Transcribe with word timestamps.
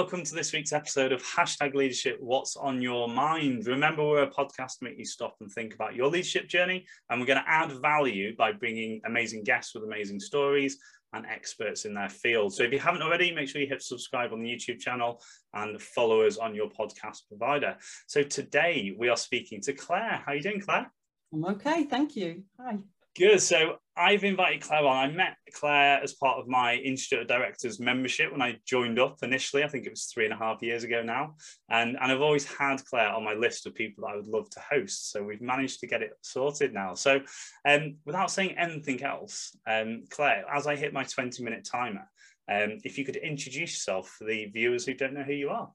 Welcome 0.00 0.24
to 0.24 0.34
this 0.34 0.54
week's 0.54 0.72
episode 0.72 1.12
of 1.12 1.22
Hashtag 1.22 1.74
Leadership 1.74 2.16
What's 2.20 2.56
on 2.56 2.80
Your 2.80 3.06
Mind. 3.06 3.66
Remember, 3.66 4.02
we're 4.02 4.22
a 4.22 4.30
podcast 4.30 4.78
to 4.78 4.84
make 4.84 4.96
you 4.96 5.04
stop 5.04 5.36
and 5.42 5.52
think 5.52 5.74
about 5.74 5.94
your 5.94 6.08
leadership 6.08 6.48
journey, 6.48 6.86
and 7.10 7.20
we're 7.20 7.26
going 7.26 7.38
to 7.38 7.46
add 7.46 7.70
value 7.70 8.34
by 8.34 8.50
bringing 8.50 9.02
amazing 9.04 9.44
guests 9.44 9.74
with 9.74 9.84
amazing 9.84 10.18
stories 10.18 10.78
and 11.12 11.26
experts 11.26 11.84
in 11.84 11.92
their 11.92 12.08
field. 12.08 12.54
So 12.54 12.62
if 12.62 12.72
you 12.72 12.78
haven't 12.78 13.02
already, 13.02 13.30
make 13.30 13.50
sure 13.50 13.60
you 13.60 13.68
hit 13.68 13.82
subscribe 13.82 14.32
on 14.32 14.40
the 14.40 14.48
YouTube 14.48 14.80
channel 14.80 15.20
and 15.52 15.78
follow 15.82 16.22
us 16.22 16.38
on 16.38 16.54
your 16.54 16.70
podcast 16.70 17.28
provider. 17.28 17.76
So 18.06 18.22
today 18.22 18.94
we 18.98 19.10
are 19.10 19.18
speaking 19.18 19.60
to 19.60 19.74
Claire. 19.74 20.22
How 20.24 20.32
are 20.32 20.34
you 20.34 20.42
doing, 20.42 20.62
Claire? 20.62 20.90
I'm 21.30 21.44
okay, 21.44 21.84
thank 21.84 22.16
you. 22.16 22.44
Hi. 22.58 22.78
Good. 23.18 23.42
So 23.42 23.76
I've 24.00 24.24
invited 24.24 24.62
Claire 24.62 24.86
on. 24.86 24.96
I 24.96 25.12
met 25.12 25.36
Claire 25.52 26.02
as 26.02 26.14
part 26.14 26.38
of 26.38 26.48
my 26.48 26.76
Institute 26.76 27.20
of 27.20 27.28
Directors 27.28 27.78
membership 27.78 28.32
when 28.32 28.40
I 28.40 28.56
joined 28.66 28.98
up 28.98 29.18
initially. 29.22 29.62
I 29.62 29.68
think 29.68 29.84
it 29.84 29.90
was 29.90 30.06
three 30.06 30.24
and 30.24 30.32
a 30.32 30.38
half 30.38 30.62
years 30.62 30.84
ago 30.84 31.02
now. 31.02 31.34
And, 31.68 31.98
and 32.00 32.10
I've 32.10 32.22
always 32.22 32.46
had 32.46 32.82
Claire 32.86 33.10
on 33.10 33.24
my 33.24 33.34
list 33.34 33.66
of 33.66 33.74
people 33.74 34.02
that 34.02 34.14
I 34.14 34.16
would 34.16 34.26
love 34.26 34.48
to 34.50 34.60
host. 34.60 35.12
So 35.12 35.22
we've 35.22 35.42
managed 35.42 35.80
to 35.80 35.86
get 35.86 36.00
it 36.00 36.12
sorted 36.22 36.72
now. 36.72 36.94
So 36.94 37.20
um, 37.68 37.96
without 38.06 38.30
saying 38.30 38.56
anything 38.56 39.02
else, 39.02 39.54
um, 39.66 40.04
Claire, 40.08 40.46
as 40.50 40.66
I 40.66 40.76
hit 40.76 40.94
my 40.94 41.04
20 41.04 41.44
minute 41.44 41.68
timer, 41.70 42.08
um, 42.50 42.78
if 42.84 42.96
you 42.96 43.04
could 43.04 43.16
introduce 43.16 43.74
yourself 43.74 44.08
for 44.08 44.24
the 44.24 44.46
viewers 44.46 44.86
who 44.86 44.94
don't 44.94 45.12
know 45.12 45.24
who 45.24 45.34
you 45.34 45.50
are. 45.50 45.70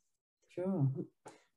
Sure. 0.49 0.89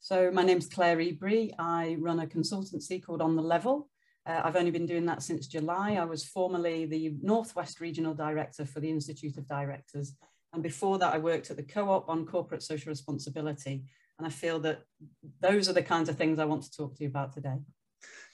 So 0.00 0.30
my 0.30 0.44
name's 0.44 0.66
Claire 0.66 1.00
Ebury. 1.00 1.54
I 1.58 1.96
run 1.98 2.20
a 2.20 2.26
consultancy 2.26 3.02
called 3.02 3.22
On 3.22 3.36
the 3.36 3.42
Level. 3.42 3.88
Uh, 4.28 4.42
I've 4.44 4.56
only 4.56 4.70
been 4.70 4.86
doing 4.86 5.06
that 5.06 5.22
since 5.22 5.46
July. 5.46 5.94
I 5.94 6.04
was 6.04 6.22
formerly 6.24 6.84
the 6.84 7.14
Northwest 7.22 7.80
Regional 7.80 8.12
Director 8.12 8.66
for 8.66 8.80
the 8.80 8.90
Institute 8.90 9.38
of 9.38 9.48
Directors. 9.48 10.14
And 10.52 10.62
before 10.62 10.98
that, 10.98 11.14
I 11.14 11.18
worked 11.18 11.50
at 11.50 11.56
the 11.56 11.62
Co-op 11.62 12.08
on 12.08 12.26
corporate 12.26 12.62
social 12.62 12.90
responsibility. 12.90 13.84
And 14.18 14.26
I 14.26 14.30
feel 14.30 14.60
that 14.60 14.82
those 15.40 15.68
are 15.68 15.72
the 15.72 15.82
kinds 15.82 16.10
of 16.10 16.16
things 16.16 16.38
I 16.38 16.44
want 16.44 16.62
to 16.64 16.70
talk 16.70 16.94
to 16.96 17.02
you 17.02 17.08
about 17.08 17.32
today. 17.32 17.56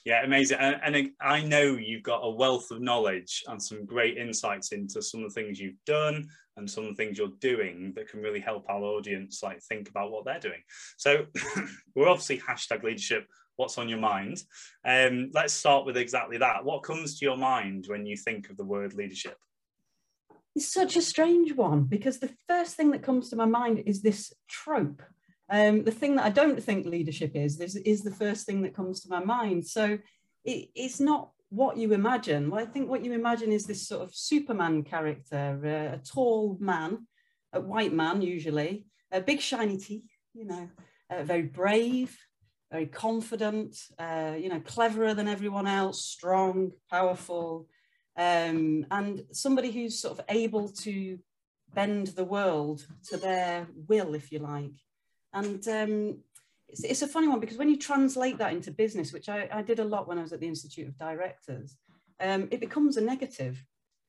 Yeah, 0.03 0.23
amazing. 0.23 0.59
And, 0.59 0.95
and, 0.95 1.11
I 1.19 1.41
know 1.41 1.63
you've 1.63 2.03
got 2.03 2.19
a 2.21 2.29
wealth 2.29 2.69
of 2.69 2.81
knowledge 2.81 3.43
and 3.47 3.61
some 3.61 3.85
great 3.85 4.17
insights 4.17 4.71
into 4.71 5.01
some 5.01 5.23
of 5.23 5.33
the 5.33 5.41
things 5.41 5.59
you've 5.59 5.83
done 5.85 6.27
and 6.57 6.69
some 6.69 6.83
of 6.83 6.91
the 6.91 6.95
things 6.95 7.17
you're 7.17 7.29
doing 7.39 7.91
that 7.95 8.07
can 8.07 8.21
really 8.21 8.39
help 8.39 8.65
our 8.69 8.81
audience 8.81 9.41
like 9.41 9.61
think 9.63 9.89
about 9.89 10.11
what 10.11 10.23
they're 10.23 10.39
doing. 10.39 10.61
So 10.97 11.25
we're 11.95 12.07
obviously 12.07 12.37
hashtag 12.39 12.83
leadership 12.83 13.27
what's 13.55 13.77
on 13.77 13.89
your 13.89 13.99
mind. 13.99 14.43
Um, 14.83 15.31
let's 15.33 15.53
start 15.53 15.85
with 15.85 15.97
exactly 15.97 16.37
that. 16.37 16.63
What 16.63 16.83
comes 16.83 17.19
to 17.19 17.25
your 17.25 17.37
mind 17.37 17.85
when 17.87 18.05
you 18.05 18.17
think 18.17 18.49
of 18.49 18.57
the 18.57 18.65
word 18.65 18.93
leadership? 18.93 19.37
It's 20.55 20.71
such 20.71 20.95
a 20.95 21.01
strange 21.01 21.53
one 21.53 21.83
because 21.83 22.19
the 22.19 22.33
first 22.47 22.75
thing 22.75 22.91
that 22.91 23.03
comes 23.03 23.29
to 23.29 23.35
my 23.35 23.45
mind 23.45 23.83
is 23.85 24.01
this 24.01 24.33
trope. 24.47 25.01
Um, 25.49 25.83
the 25.83 25.91
thing 25.91 26.15
that 26.15 26.25
I 26.25 26.29
don't 26.29 26.61
think 26.63 26.85
leadership 26.85 27.35
is, 27.35 27.59
is, 27.59 27.75
is 27.75 28.03
the 28.03 28.11
first 28.11 28.45
thing 28.45 28.61
that 28.61 28.75
comes 28.75 29.01
to 29.01 29.09
my 29.09 29.23
mind. 29.23 29.67
So 29.67 29.97
it, 30.43 30.69
it's 30.73 30.99
not 30.99 31.31
what 31.49 31.77
you 31.77 31.93
imagine. 31.93 32.49
Well, 32.49 32.61
I 32.61 32.65
think 32.65 32.89
what 32.89 33.03
you 33.03 33.13
imagine 33.13 33.51
is 33.51 33.65
this 33.65 33.87
sort 33.87 34.01
of 34.01 34.15
Superman 34.15 34.83
character, 34.83 35.59
uh, 35.63 35.95
a 35.95 35.99
tall 35.99 36.57
man, 36.59 37.07
a 37.53 37.61
white 37.61 37.93
man 37.93 38.21
usually, 38.21 38.85
a 39.11 39.21
big 39.21 39.41
shiny 39.41 39.77
teeth, 39.77 40.09
you 40.33 40.45
know, 40.45 40.69
uh, 41.09 41.23
very 41.23 41.43
brave, 41.43 42.17
very 42.71 42.87
confident, 42.87 43.77
uh, 43.99 44.33
you 44.37 44.49
know, 44.49 44.59
cleverer 44.59 45.13
than 45.13 45.27
everyone 45.27 45.67
else, 45.67 46.03
strong, 46.03 46.71
powerful, 46.89 47.67
um, 48.17 48.85
and 48.91 49.23
somebody 49.31 49.71
who's 49.71 49.99
sort 49.99 50.17
of 50.17 50.25
able 50.29 50.69
to 50.69 51.19
bend 51.73 52.07
the 52.07 52.23
world 52.23 52.85
to 53.09 53.17
their 53.17 53.67
will, 53.87 54.15
if 54.15 54.31
you 54.31 54.39
like. 54.39 54.71
And 55.33 55.67
um, 55.67 56.17
it's, 56.69 56.83
it's, 56.83 57.01
a 57.01 57.07
funny 57.07 57.27
one 57.27 57.41
because 57.41 57.57
when 57.57 57.69
you 57.69 57.77
translate 57.77 58.37
that 58.37 58.53
into 58.53 58.71
business, 58.71 59.11
which 59.11 59.29
I, 59.29 59.49
I 59.51 59.61
did 59.61 59.79
a 59.79 59.83
lot 59.83 60.07
when 60.07 60.17
I 60.17 60.21
was 60.21 60.33
at 60.33 60.39
the 60.39 60.47
Institute 60.47 60.87
of 60.87 60.97
Directors, 60.97 61.77
um, 62.19 62.47
it 62.51 62.61
becomes 62.61 62.97
a 62.97 63.01
negative. 63.01 63.61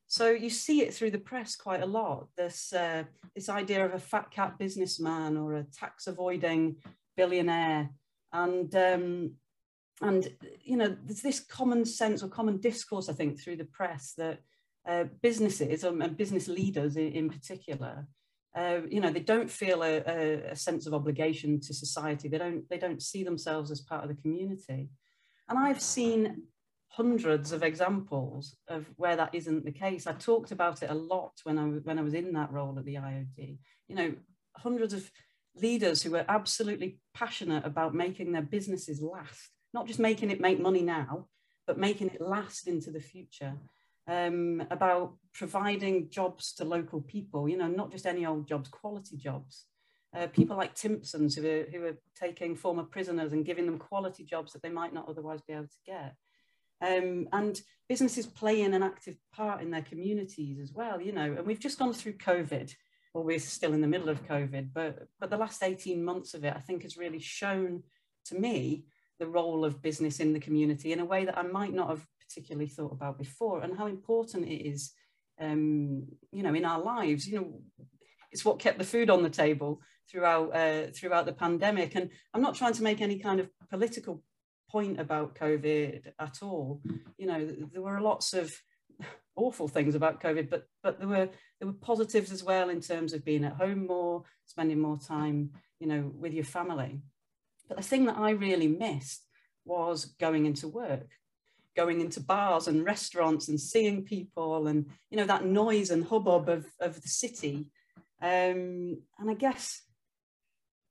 So 0.07 0.31
you 0.31 0.51
see 0.51 0.83
it 0.83 0.95
through 0.95 1.11
the 1.11 1.19
press 1.19 1.57
quite 1.57 1.83
a 1.83 1.87
lot. 1.87 2.29
This 2.37 2.73
uh, 2.73 3.05
this 3.35 3.49
idea 3.49 3.85
of 3.85 3.95
a 3.95 3.99
fat 3.99 4.31
cat 4.31 4.57
businessman 4.57 5.37
or 5.37 5.55
a 5.55 5.65
tax 5.65 6.07
avoiding 6.07 6.77
billionaire 7.17 7.91
and 8.37 8.75
um, 8.75 9.33
and 10.03 10.29
you 10.63 10.77
know 10.77 10.95
there's 11.05 11.23
this 11.23 11.41
common 11.41 11.85
sense 11.85 12.23
or 12.23 12.29
common 12.29 12.59
discourse 12.59 13.09
i 13.09 13.13
think 13.13 13.41
through 13.41 13.57
the 13.57 13.65
press 13.65 14.15
that 14.17 14.41
uh, 14.89 15.05
businesses 15.23 15.85
um, 15.85 16.03
and 16.03 16.17
business 16.17 16.47
leaders 16.49 16.97
in, 16.97 17.13
in 17.13 17.31
particular 17.31 18.07
uh, 18.57 18.81
you 18.89 19.01
know 19.01 19.11
they 19.11 19.21
don't 19.21 19.51
feel 19.51 19.83
a, 19.83 20.03
a, 20.07 20.51
a, 20.53 20.57
sense 20.57 20.87
of 20.87 20.95
obligation 20.95 21.61
to 21.61 21.75
society. 21.75 22.27
They 22.27 22.39
don't 22.39 22.67
they 22.71 22.79
don't 22.79 23.03
see 23.03 23.23
themselves 23.23 23.71
as 23.71 23.83
part 23.83 24.03
of 24.03 24.09
the 24.09 24.23
community. 24.23 24.89
And 25.49 25.59
i've 25.59 25.83
seen 25.83 26.45
hundreds 26.89 27.53
of 27.53 27.63
examples 27.63 28.57
of 28.69 28.87
where 28.97 29.17
that 29.17 29.35
isn't 29.35 29.67
the 29.67 29.73
case. 29.73 30.07
I 30.07 30.13
talked 30.13 30.53
about 30.53 30.83
it 30.83 30.91
a 30.91 30.95
lot 30.95 31.35
when 31.45 31.59
i 31.59 31.65
when 31.65 31.99
i 31.99 32.03
was 32.03 32.15
in 32.15 32.33
that 32.33 32.51
role 32.51 32.79
at 32.79 32.87
the 32.87 32.95
iod 32.95 33.59
you 33.89 33.95
know 33.95 34.15
hundreds 34.57 34.95
of 34.95 35.11
leaders 35.61 36.03
who 36.03 36.15
are 36.17 36.25
absolutely 36.29 36.99
passionate 37.15 37.65
about 37.65 37.95
making 37.95 38.33
their 38.33 38.43
businesses 38.43 39.01
last, 39.01 39.51
not 39.73 39.87
just 39.87 39.99
making 39.99 40.31
it 40.31 40.41
make 40.41 40.61
money 40.61 40.83
now, 40.83 41.27
but 41.67 41.79
making 41.79 42.09
it 42.09 42.21
last 42.21 42.69
into 42.69 42.91
the 42.91 43.01
future. 43.01 43.55
Um, 44.09 44.65
about 44.71 45.15
providing 45.35 46.11
jobs 46.11 46.53
to 46.55 46.65
local 46.65 47.01
people, 47.01 47.49
you 47.49 47.57
know, 47.57 47.67
not 47.67 47.91
just 47.91 48.07
any 48.07 48.25
old 48.25 48.47
jobs, 48.47 48.69
quality 48.69 49.17
jobs. 49.17 49.65
Uh, 50.17 50.29
people 50.29 50.57
like 50.57 50.77
Timpsons 50.77 51.35
who 51.35 51.45
are, 51.45 51.65
who 51.65 51.85
are 51.87 51.99
taking 52.15 52.55
former 52.55 52.85
prisoners 52.85 53.33
and 53.33 53.45
giving 53.45 53.67
them 53.67 53.79
quality 53.79 54.23
jobs 54.23 54.53
that 54.53 54.63
they 54.63 54.71
might 54.71 54.95
not 54.95 55.09
otherwise 55.09 55.41
be 55.43 55.55
able 55.55 55.65
to 55.65 55.85
get. 55.85 56.15
Um, 56.81 57.29
and 57.33 57.61
businesses 57.89 58.27
playing 58.27 58.75
an 58.75 58.83
active 58.83 59.17
part 59.33 59.61
in 59.61 59.71
their 59.71 59.83
communities 59.83 60.61
as 60.61 60.73
well, 60.73 61.01
you 61.01 61.13
know, 61.13 61.35
and 61.37 61.47
we've 61.47 61.59
just 61.59 61.79
gone 61.79 61.93
through 61.93 62.15
COVID 62.15 62.73
well, 63.17 63.25
we're 63.25 63.39
still 63.39 63.73
in 63.73 63.81
the 63.81 63.87
middle 63.87 64.11
of 64.11 64.29
COVID, 64.29 64.69
but, 64.75 65.09
but 65.19 65.31
the 65.31 65.39
last 65.39 65.63
18 65.63 66.05
months 66.05 66.35
of 66.35 66.45
it, 66.45 66.53
I 66.55 66.61
think 66.61 66.83
has 66.83 66.99
really 66.99 67.19
shown 67.19 67.83
to 68.27 68.39
me 68.39 68.85
the 69.19 69.27
role 69.27 69.65
of 69.65 69.81
business 69.81 70.21
in 70.21 70.35
the 70.35 70.39
community 70.39 70.93
in 70.93 71.01
a 71.01 71.05
way 71.07 71.25
that 71.25 71.39
I 71.39 71.41
might 71.41 71.73
not 71.73 71.89
have 71.89 72.07
particularly 72.21 72.69
thought 72.69 72.93
about 72.93 73.17
before 73.17 73.63
and 73.63 73.75
how 73.75 73.87
important 73.87 74.47
it 74.47 74.69
is, 74.69 74.93
um, 75.41 76.07
you 76.31 76.43
know, 76.43 76.53
in 76.53 76.67
our 76.67 76.79
lives, 76.79 77.27
you 77.27 77.41
know, 77.41 77.61
it's 78.31 78.45
what 78.45 78.59
kept 78.59 78.79
the 78.79 78.85
food 78.85 79.09
on 79.09 79.23
the 79.23 79.31
table 79.31 79.81
throughout, 80.11 80.55
uh, 80.55 80.89
throughout 80.95 81.25
the 81.25 81.33
pandemic. 81.33 81.95
And 81.95 82.11
I'm 82.35 82.43
not 82.43 82.55
trying 82.55 82.75
to 82.75 82.83
make 82.83 83.01
any 83.01 83.19
kind 83.19 83.41
of 83.41 83.49
political 83.71 84.23
point 84.71 85.01
about 85.01 85.37
COVID 85.37 86.03
at 86.19 86.43
all. 86.43 86.83
You 87.17 87.29
know, 87.29 87.49
there 87.73 87.81
were 87.81 87.99
lots 87.99 88.35
of 88.35 88.55
awful 89.37 89.69
things 89.69 89.95
about 89.95 90.21
COVID, 90.21 90.51
but 90.51 90.67
but 90.83 90.99
there 90.99 91.09
were 91.09 91.29
there 91.61 91.69
were 91.69 91.73
positives 91.73 92.33
as 92.33 92.43
well 92.43 92.71
in 92.71 92.81
terms 92.81 93.13
of 93.13 93.25
being 93.25 93.45
at 93.45 93.55
home 93.55 93.87
more, 93.87 94.25
spending 94.47 94.81
more 94.81 94.99
time, 94.99 95.51
you 95.79 95.87
know, 95.87 96.11
with 96.15 96.33
your 96.33 96.45
family. 96.45 97.01
But 97.69 97.77
the 97.77 97.83
thing 97.83 98.07
that 98.07 98.19
I 98.19 98.31
really 98.31 98.69
missed 98.69 99.23
was 99.65 100.05
going 100.21 100.47
into 100.47 100.69
work, 100.69 101.11
going 101.77 102.01
into 102.01 102.21
bars 102.21 102.69
and 102.69 102.85
restaurants 102.85 103.49
and 103.49 103.61
seeing 103.61 104.05
people 104.05 104.69
and 104.69 104.87
you 105.11 105.17
know 105.17 105.27
that 105.27 105.45
noise 105.45 105.91
and 105.91 106.05
hubbub 106.05 106.49
of, 106.49 106.67
of 106.81 107.01
the 107.01 107.09
city. 107.09 107.71
Um, 108.23 109.03
and 109.19 109.31
I 109.31 109.35
guess 109.35 109.83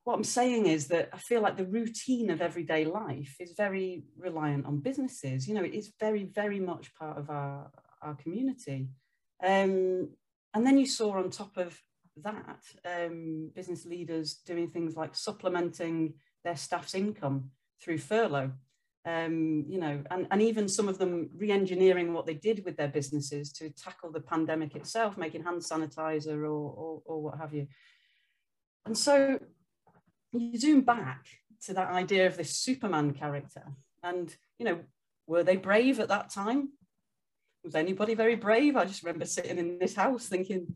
what 0.05 0.13
I'm 0.13 0.23
saying 0.23 0.67
is 0.67 0.87
that 0.87 1.09
I 1.11 1.17
feel 1.17 1.41
like 1.41 1.57
the 1.57 1.65
routine 1.65 2.29
of 2.29 2.39
everyday 2.39 2.85
life 2.85 3.35
is 3.39 3.53
very 3.57 4.03
reliant 4.17 4.67
on 4.67 4.79
businesses. 4.79 5.47
You 5.47 5.55
know, 5.55 5.63
it 5.63 5.73
is 5.73 5.91
very, 5.99 6.25
very 6.25 6.59
much 6.59 6.93
part 6.93 7.17
of 7.17 7.31
our, 7.31 7.71
our 8.05 8.15
community. 8.15 8.87
Um, 9.43 10.09
and 10.53 10.65
then 10.65 10.77
you 10.77 10.87
saw 10.87 11.17
on 11.17 11.29
top 11.29 11.57
of 11.57 11.77
that, 12.23 12.61
um, 12.85 13.51
business 13.53 13.85
leaders 13.85 14.35
doing 14.45 14.69
things 14.69 14.95
like 14.95 15.15
supplementing 15.15 16.13
their 16.43 16.55
staff's 16.55 16.95
income 16.95 17.51
through 17.81 17.97
furlough. 17.97 18.51
Um, 19.07 19.65
you 19.67 19.79
know, 19.79 20.01
and, 20.09 20.25
and 20.31 20.41
even 20.41 20.67
some 20.67 20.89
of 20.89 20.97
them 20.97 21.29
re-engineering 21.37 22.11
what 22.11 22.25
they 22.25 22.33
did 22.33 22.65
with 22.65 22.75
their 22.75 22.87
businesses 22.87 23.51
to 23.53 23.69
tackle 23.69 24.11
the 24.11 24.19
pandemic 24.19 24.75
itself, 24.75 25.15
making 25.15 25.43
hand 25.43 25.61
sanitizer 25.61 26.39
or, 26.43 26.47
or, 26.47 27.01
or 27.05 27.21
what 27.21 27.37
have 27.37 27.53
you. 27.53 27.67
And 28.85 28.97
so 28.97 29.37
you 30.31 30.57
zoom 30.57 30.81
back 30.81 31.27
to 31.65 31.73
that 31.73 31.91
idea 31.91 32.25
of 32.25 32.37
this 32.37 32.51
Superman 32.57 33.13
character 33.13 33.63
and, 34.01 34.35
you 34.57 34.65
know, 34.65 34.79
were 35.27 35.43
they 35.43 35.57
brave 35.57 35.99
at 35.99 36.07
that 36.09 36.31
time? 36.31 36.69
Was 37.65 37.75
anybody 37.75 38.13
very 38.13 38.35
brave? 38.35 38.77
I 38.77 38.85
just 38.85 39.03
remember 39.03 39.25
sitting 39.25 39.57
in 39.57 39.79
this 39.79 39.95
house 39.95 40.27
thinking, 40.27 40.67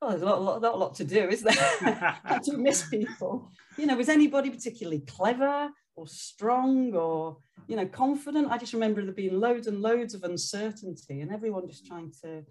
oh, 0.00 0.10
there's 0.10 0.22
a 0.22 0.24
lot, 0.24 0.42
lot, 0.42 0.62
lot, 0.62 0.78
lot 0.78 0.94
to 0.96 1.04
do, 1.04 1.28
is 1.28 1.42
there? 1.42 1.54
I 2.24 2.40
do 2.42 2.56
miss 2.56 2.88
people. 2.88 3.50
You 3.76 3.86
know, 3.86 3.96
was 3.96 4.08
anybody 4.08 4.50
particularly 4.50 5.00
clever 5.00 5.70
or 5.94 6.06
strong 6.06 6.94
or, 6.94 7.36
you 7.66 7.76
know, 7.76 7.86
confident? 7.86 8.50
I 8.50 8.58
just 8.58 8.72
remember 8.72 9.04
there 9.04 9.12
being 9.12 9.38
loads 9.38 9.66
and 9.66 9.82
loads 9.82 10.14
of 10.14 10.24
uncertainty 10.24 11.20
and 11.20 11.30
everyone 11.30 11.68
just 11.68 11.86
trying 11.86 12.12
to 12.22 12.44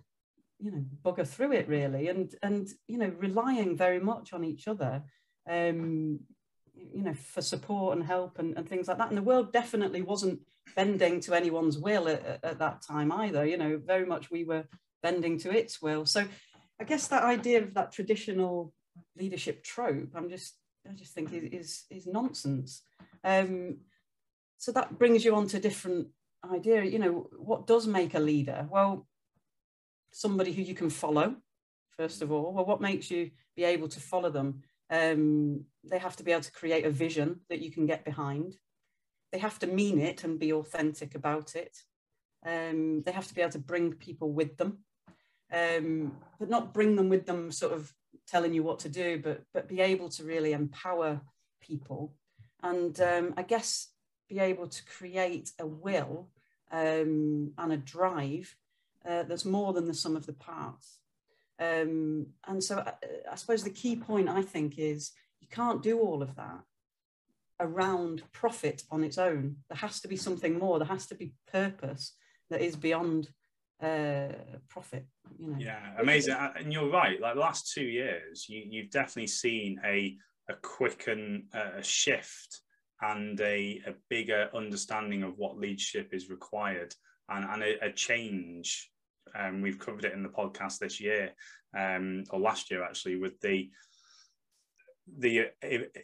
you 0.60 0.72
know 0.72 0.84
bugger 1.06 1.28
through 1.28 1.52
it 1.52 1.68
really 1.68 2.08
and 2.08 2.34
and 2.42 2.70
you 2.88 2.98
know 2.98 3.12
relying 3.20 3.78
very 3.78 4.00
much 4.00 4.34
on 4.34 4.44
each 4.44 4.68
other 4.68 5.04
um 5.48 6.20
you 6.74 7.04
know 7.04 7.14
for 7.14 7.42
support 7.42 7.96
and 7.96 8.06
help 8.06 8.40
and, 8.40 8.58
and 8.58 8.68
things 8.68 8.88
like 8.88 8.98
that 8.98 9.10
and 9.10 9.18
the 9.18 9.22
world 9.22 9.54
definitely 9.54 10.02
wasn't 10.02 10.40
bending 10.76 11.20
to 11.20 11.34
anyone's 11.34 11.78
will 11.78 12.08
at, 12.08 12.40
at 12.44 12.60
that 12.60 12.82
time 12.82 13.12
either 13.12 13.46
you 13.46 13.58
know 13.58 13.80
very 13.86 14.06
much 14.06 14.32
we 14.32 14.44
were 14.44 14.64
bending 15.02 15.38
to 15.38 15.56
its 15.56 15.82
will 15.82 16.06
so 16.06 16.26
i 16.80 16.84
guess 16.84 17.08
that 17.08 17.24
idea 17.24 17.62
of 17.62 17.74
that 17.74 17.92
traditional 17.92 18.74
leadership 19.18 19.64
trope 19.64 20.10
i'm 20.16 20.30
just 20.30 20.56
i 20.90 20.94
just 20.94 21.14
think 21.14 21.34
is 21.34 21.44
is, 21.44 21.84
is 21.90 22.08
nonsense 22.08 22.82
um 23.24 23.78
so 24.58 24.72
that 24.72 24.98
brings 24.98 25.24
you 25.24 25.36
on 25.36 25.48
to 25.48 25.58
a 25.58 25.62
different 25.62 26.08
idea 26.52 26.84
you 26.84 27.00
know 27.00 27.30
what 27.38 27.68
does 27.68 27.88
make 27.88 28.14
a 28.14 28.20
leader 28.20 28.68
well 28.70 29.08
somebody 30.12 30.52
who 30.52 30.62
you 30.62 30.74
can 30.74 30.90
follow, 30.90 31.36
first 31.92 32.22
of 32.22 32.32
all. 32.32 32.54
Well, 32.54 32.66
what 32.66 32.82
makes 32.82 33.12
you 33.12 33.32
be 33.56 33.64
able 33.64 33.88
to 33.90 34.00
follow 34.00 34.30
them? 34.30 34.64
Um, 34.90 35.66
they 35.84 36.00
have 36.00 36.16
to 36.18 36.24
be 36.24 36.32
able 36.32 36.44
to 36.44 36.52
create 36.52 36.86
a 36.86 36.90
vision 36.90 37.42
that 37.50 37.62
you 37.62 37.72
can 37.72 37.86
get 37.86 38.06
behind. 38.06 38.56
They 39.32 39.40
have 39.40 39.60
to 39.60 39.68
mean 39.68 40.00
it 40.00 40.24
and 40.24 40.40
be 40.40 40.54
authentic 40.54 41.16
about 41.16 41.56
it. 41.56 41.78
Um, 42.46 43.04
they 43.04 43.12
have 43.12 43.28
to 43.28 43.34
be 43.34 43.42
able 43.42 43.52
to 43.52 43.60
bring 43.60 43.94
people 43.94 44.32
with 44.32 44.58
them, 44.58 44.80
um, 45.52 46.18
but 46.40 46.50
not 46.50 46.74
bring 46.74 46.96
them 46.96 47.10
with 47.10 47.26
them 47.26 47.52
sort 47.52 47.74
of 47.74 47.94
telling 48.28 48.54
you 48.54 48.64
what 48.64 48.80
to 48.80 48.90
do, 48.90 49.20
but, 49.20 49.44
but 49.54 49.68
be 49.68 49.82
able 49.82 50.10
to 50.10 50.24
really 50.24 50.54
empower 50.54 51.22
people. 51.62 52.14
And 52.64 53.00
um, 53.02 53.34
I 53.38 53.44
guess 53.44 53.90
be 54.30 54.40
able 54.40 54.68
to 54.68 54.86
create 54.86 55.52
a 55.60 55.66
will 55.66 56.30
um, 56.72 57.54
and 57.58 57.74
a 57.74 57.78
drive 57.78 58.56
uh, 59.08 59.24
there's 59.24 59.46
more 59.46 59.74
than 59.74 59.88
the 59.88 59.94
sum 59.94 60.16
of 60.16 60.26
the 60.26 60.34
parts. 60.34 61.00
Um, 61.60 62.28
and 62.48 62.64
so 62.64 62.78
I, 62.78 62.90
uh, 62.90 63.32
I, 63.32 63.36
suppose 63.36 63.64
the 63.64 63.70
key 63.70 63.96
point 63.96 64.30
I 64.30 64.42
think 64.42 64.78
is 64.78 65.12
you 65.40 65.48
can't 65.50 65.82
do 65.82 66.00
all 66.00 66.22
of 66.22 66.36
that 66.36 66.62
around 67.60 68.24
profit 68.32 68.84
on 68.92 69.04
its 69.04 69.18
own. 69.18 69.58
There 69.70 69.78
has 69.78 70.00
to 70.02 70.08
be 70.08 70.18
something 70.18 70.58
more. 70.58 70.80
There 70.80 70.88
has 70.88 71.08
to 71.08 71.16
be 71.16 71.34
purpose 71.52 72.16
that 72.50 72.62
is 72.62 72.76
beyond 72.76 73.30
uh, 73.82 74.30
profit. 74.70 75.06
You 75.40 75.48
know. 75.48 75.58
Yeah, 75.60 75.80
amazing. 76.00 76.36
And 76.36 76.72
you're 76.72 76.90
right. 76.90 77.20
Like 77.20 77.36
the 77.36 77.42
last 77.42 77.74
two 77.74 77.86
years, 77.86 78.48
you, 78.48 78.64
you've 78.68 78.92
definitely 78.92 79.28
seen 79.28 79.80
a 79.86 80.18
a 80.50 80.54
quicken 80.62 81.48
uh, 81.54 81.80
a 81.80 81.84
shift 81.84 82.62
and 83.02 83.40
a, 83.42 83.82
a 83.86 83.94
bigger 84.10 84.50
understanding 84.56 85.24
of 85.24 85.38
what 85.38 85.58
leadership 85.58 86.10
is 86.14 86.30
required 86.30 86.94
and, 87.30 87.46
and 87.46 87.64
a, 87.64 87.86
a 87.86 87.92
change 87.92 88.90
um, 89.38 89.62
we've 89.62 89.80
covered 89.80 90.06
it 90.06 90.14
in 90.14 90.24
the 90.24 90.30
podcast 90.30 90.80
this 90.80 91.00
year 91.00 91.32
um, 91.78 92.24
or 92.32 92.40
last 92.40 92.72
year 92.72 92.84
actually 92.84 93.18
with 93.18 93.40
the 93.42 93.70
the 95.20 95.48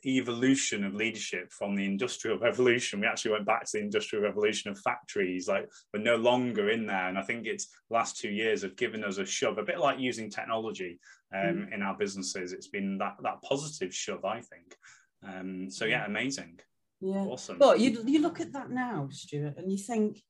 evolution 0.06 0.84
of 0.84 0.94
leadership 0.96 1.52
from 1.52 1.76
the 1.76 1.86
industrial 1.86 2.38
revolution. 2.38 3.02
We 3.02 3.08
actually 3.08 3.32
went 3.32 3.46
back 3.46 3.66
to 3.66 3.72
the 3.74 3.84
industrial 3.84 4.24
revolution 4.24 4.72
of 4.72 4.80
factories 4.80 5.48
like 5.48 5.70
we're 5.94 6.02
no 6.02 6.16
longer 6.16 6.70
in 6.70 6.86
there. 6.86 7.10
And 7.10 7.18
i 7.18 7.22
think 7.22 7.46
it's 7.46 7.68
last 7.90 8.18
two 8.18 8.30
years 8.30 8.62
have 8.62 8.76
given 8.76 9.04
us 9.04 9.18
a 9.18 9.26
shove 9.26 9.58
a 9.58 9.64
bit 9.64 9.80
like 9.80 10.00
using 10.00 10.30
technology 10.30 11.00
um, 11.34 11.42
mm. 11.42 11.74
in 11.74 11.82
our 11.82 11.98
businesses. 11.98 12.54
It's 12.54 12.70
been 12.70 12.98
that 13.00 13.16
that 13.24 13.42
positive 13.42 13.94
shove 13.94 14.26
i 14.26 14.40
think. 14.40 14.76
Um, 15.28 15.70
so 15.70 15.86
yeah 15.86 16.06
amazing. 16.06 16.60
Yeah. 17.02 17.26
Awesome. 17.26 17.58
But 17.58 17.82
you, 17.82 18.02
you 18.06 18.22
look 18.22 18.40
at 18.40 18.54
that 18.54 18.70
now 18.70 19.10
stuart 19.12 19.56
and 19.58 19.70
you 19.70 19.78
think 19.78 20.24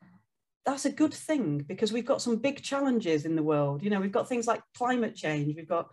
that's 0.65 0.85
a 0.85 0.91
good 0.91 1.13
thing 1.13 1.59
because 1.59 1.91
we've 1.91 2.05
got 2.05 2.21
some 2.21 2.37
big 2.37 2.63
challenges 2.63 3.25
in 3.25 3.35
the 3.35 3.43
world. 3.43 3.83
You 3.83 3.89
know, 3.89 3.99
we've 3.99 4.11
got 4.11 4.27
things 4.27 4.47
like 4.47 4.61
climate 4.75 5.15
change, 5.15 5.55
we've 5.55 5.67
got 5.67 5.89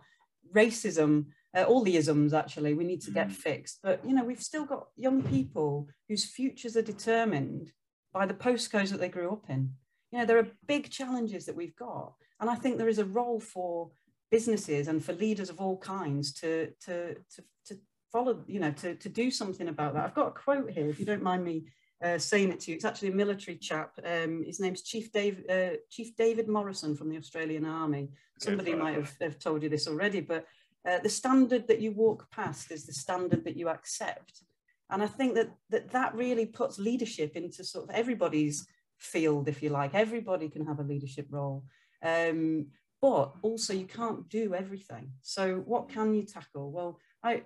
racism, 0.53 1.25
uh, 1.55 1.63
all 1.63 1.83
the 1.83 1.97
isms 1.97 2.33
actually 2.33 2.73
we 2.73 2.83
need 2.83 3.01
to 3.01 3.11
get 3.11 3.29
mm. 3.29 3.33
fixed. 3.33 3.79
But 3.83 4.05
you 4.05 4.13
know, 4.13 4.23
we've 4.23 4.41
still 4.41 4.65
got 4.65 4.87
young 4.95 5.21
people 5.23 5.87
whose 6.07 6.25
futures 6.25 6.77
are 6.77 6.81
determined 6.81 7.71
by 8.13 8.25
the 8.25 8.33
postcodes 8.33 8.89
that 8.89 8.99
they 8.99 9.09
grew 9.09 9.31
up 9.31 9.49
in. 9.49 9.71
You 10.11 10.19
know, 10.19 10.25
there 10.25 10.39
are 10.39 10.47
big 10.67 10.89
challenges 10.89 11.45
that 11.45 11.55
we've 11.55 11.75
got, 11.75 12.13
and 12.39 12.49
I 12.49 12.55
think 12.55 12.77
there 12.77 12.89
is 12.89 12.99
a 12.99 13.05
role 13.05 13.39
for 13.39 13.91
businesses 14.29 14.87
and 14.87 15.03
for 15.03 15.13
leaders 15.13 15.49
of 15.49 15.59
all 15.59 15.77
kinds 15.77 16.33
to 16.41 16.71
to 16.85 17.15
to, 17.15 17.43
to 17.67 17.79
follow. 18.11 18.43
You 18.47 18.59
know, 18.59 18.71
to 18.71 18.95
to 18.95 19.09
do 19.09 19.31
something 19.31 19.67
about 19.67 19.93
that. 19.93 20.03
I've 20.03 20.15
got 20.15 20.27
a 20.27 20.31
quote 20.31 20.71
here, 20.71 20.89
if 20.89 20.99
you 20.99 21.05
don't 21.05 21.23
mind 21.23 21.43
me 21.43 21.65
uh, 22.03 22.17
saying 22.17 22.51
it 22.51 22.59
to 22.61 22.71
you. 22.71 22.75
It's 22.75 22.85
actually 22.85 23.09
a 23.09 23.15
military 23.15 23.57
chap. 23.57 23.91
Um, 24.03 24.43
his 24.45 24.59
name's 24.59 24.81
Chief 24.81 25.11
Dave, 25.11 25.43
uh, 25.49 25.77
Chief 25.89 26.15
David 26.15 26.47
Morrison 26.47 26.95
from 26.95 27.09
the 27.09 27.17
Australian 27.17 27.65
Army. 27.65 28.09
Somebody 28.39 28.73
might 28.73 28.95
have, 28.95 29.15
have, 29.21 29.39
told 29.39 29.61
you 29.61 29.69
this 29.69 29.87
already, 29.87 30.21
but 30.21 30.47
uh, 30.87 30.97
the 30.99 31.09
standard 31.09 31.67
that 31.67 31.79
you 31.79 31.91
walk 31.91 32.31
past 32.31 32.71
is 32.71 32.85
the 32.85 32.93
standard 32.93 33.43
that 33.45 33.55
you 33.55 33.69
accept. 33.69 34.41
And 34.89 35.03
I 35.03 35.07
think 35.07 35.35
that, 35.35 35.51
that 35.69 35.91
that 35.91 36.15
really 36.15 36.45
puts 36.45 36.79
leadership 36.79 37.35
into 37.35 37.63
sort 37.63 37.87
of 37.87 37.95
everybody's 37.95 38.67
field, 38.97 39.47
if 39.47 39.61
you 39.61 39.69
like. 39.69 39.93
Everybody 39.93 40.49
can 40.49 40.65
have 40.65 40.79
a 40.79 40.83
leadership 40.83 41.27
role. 41.29 41.63
Um, 42.03 42.67
but 43.01 43.33
also 43.41 43.73
you 43.73 43.85
can't 43.85 44.27
do 44.29 44.53
everything. 44.53 45.11
So 45.21 45.57
what 45.65 45.89
can 45.89 46.13
you 46.13 46.23
tackle? 46.23 46.71
Well, 46.71 46.99
I, 47.23 47.43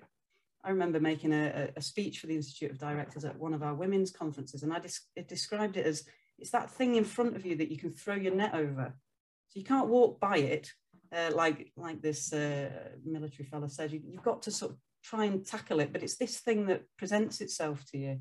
I 0.65 0.69
remember 0.69 0.99
making 0.99 1.31
a, 1.31 1.69
a, 1.75 1.81
speech 1.81 2.19
for 2.19 2.27
the 2.27 2.35
Institute 2.35 2.71
of 2.71 2.79
Directors 2.79 3.23
at 3.23 3.37
one 3.37 3.53
of 3.53 3.61
our 3.61 3.75
women's 3.75 4.11
conferences, 4.11 4.63
and 4.63 4.73
I 4.73 4.81
described 5.27 5.77
it 5.77 5.85
as 5.85 6.03
it's 6.39 6.49
that 6.51 6.71
thing 6.71 6.95
in 6.95 7.05
front 7.05 7.35
of 7.35 7.45
you 7.45 7.55
that 7.57 7.71
you 7.71 7.77
can 7.77 7.91
throw 7.91 8.15
your 8.15 8.33
net 8.33 8.55
over. 8.55 8.93
So 9.49 9.59
you 9.59 9.63
can't 9.63 9.87
walk 9.87 10.19
by 10.19 10.37
it 10.37 10.71
uh, 11.15 11.31
like 11.33 11.71
like 11.77 12.01
this 12.01 12.33
uh, 12.33 12.69
military 13.05 13.47
fellow 13.47 13.67
said. 13.67 13.91
You, 13.91 14.01
you've 14.03 14.23
got 14.23 14.41
to 14.43 14.51
sort 14.51 14.71
of 14.71 14.77
try 15.03 15.25
and 15.25 15.45
tackle 15.45 15.79
it, 15.79 15.93
but 15.93 16.03
it's 16.03 16.17
this 16.17 16.39
thing 16.39 16.65
that 16.65 16.83
presents 16.97 17.41
itself 17.41 17.85
to 17.91 17.97
you. 17.97 18.19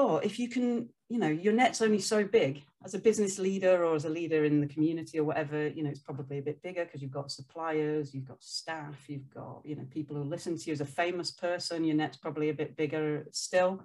But 0.00 0.24
if 0.24 0.38
you 0.38 0.48
can, 0.48 0.88
you 1.10 1.18
know, 1.18 1.28
your 1.28 1.52
net's 1.52 1.82
only 1.82 1.98
so 1.98 2.24
big 2.24 2.62
as 2.82 2.94
a 2.94 2.98
business 2.98 3.38
leader 3.38 3.84
or 3.84 3.94
as 3.94 4.06
a 4.06 4.08
leader 4.08 4.46
in 4.46 4.62
the 4.62 4.66
community 4.66 5.18
or 5.18 5.24
whatever, 5.24 5.68
you 5.68 5.82
know, 5.82 5.90
it's 5.90 6.00
probably 6.00 6.38
a 6.38 6.42
bit 6.42 6.62
bigger 6.62 6.86
because 6.86 7.02
you've 7.02 7.10
got 7.10 7.30
suppliers, 7.30 8.14
you've 8.14 8.26
got 8.26 8.42
staff, 8.42 8.96
you've 9.08 9.28
got, 9.28 9.60
you 9.62 9.76
know, 9.76 9.84
people 9.90 10.16
who 10.16 10.22
listen 10.22 10.56
to 10.56 10.64
you 10.64 10.72
as 10.72 10.80
a 10.80 10.86
famous 10.86 11.30
person, 11.30 11.84
your 11.84 11.96
net's 11.96 12.16
probably 12.16 12.48
a 12.48 12.54
bit 12.54 12.78
bigger 12.78 13.26
still. 13.30 13.82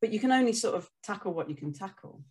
But 0.00 0.14
you 0.14 0.18
can 0.18 0.32
only 0.32 0.54
sort 0.54 0.76
of 0.76 0.88
tackle 1.02 1.34
what 1.34 1.50
you 1.50 1.56
can 1.56 1.74
tackle. 1.74 2.24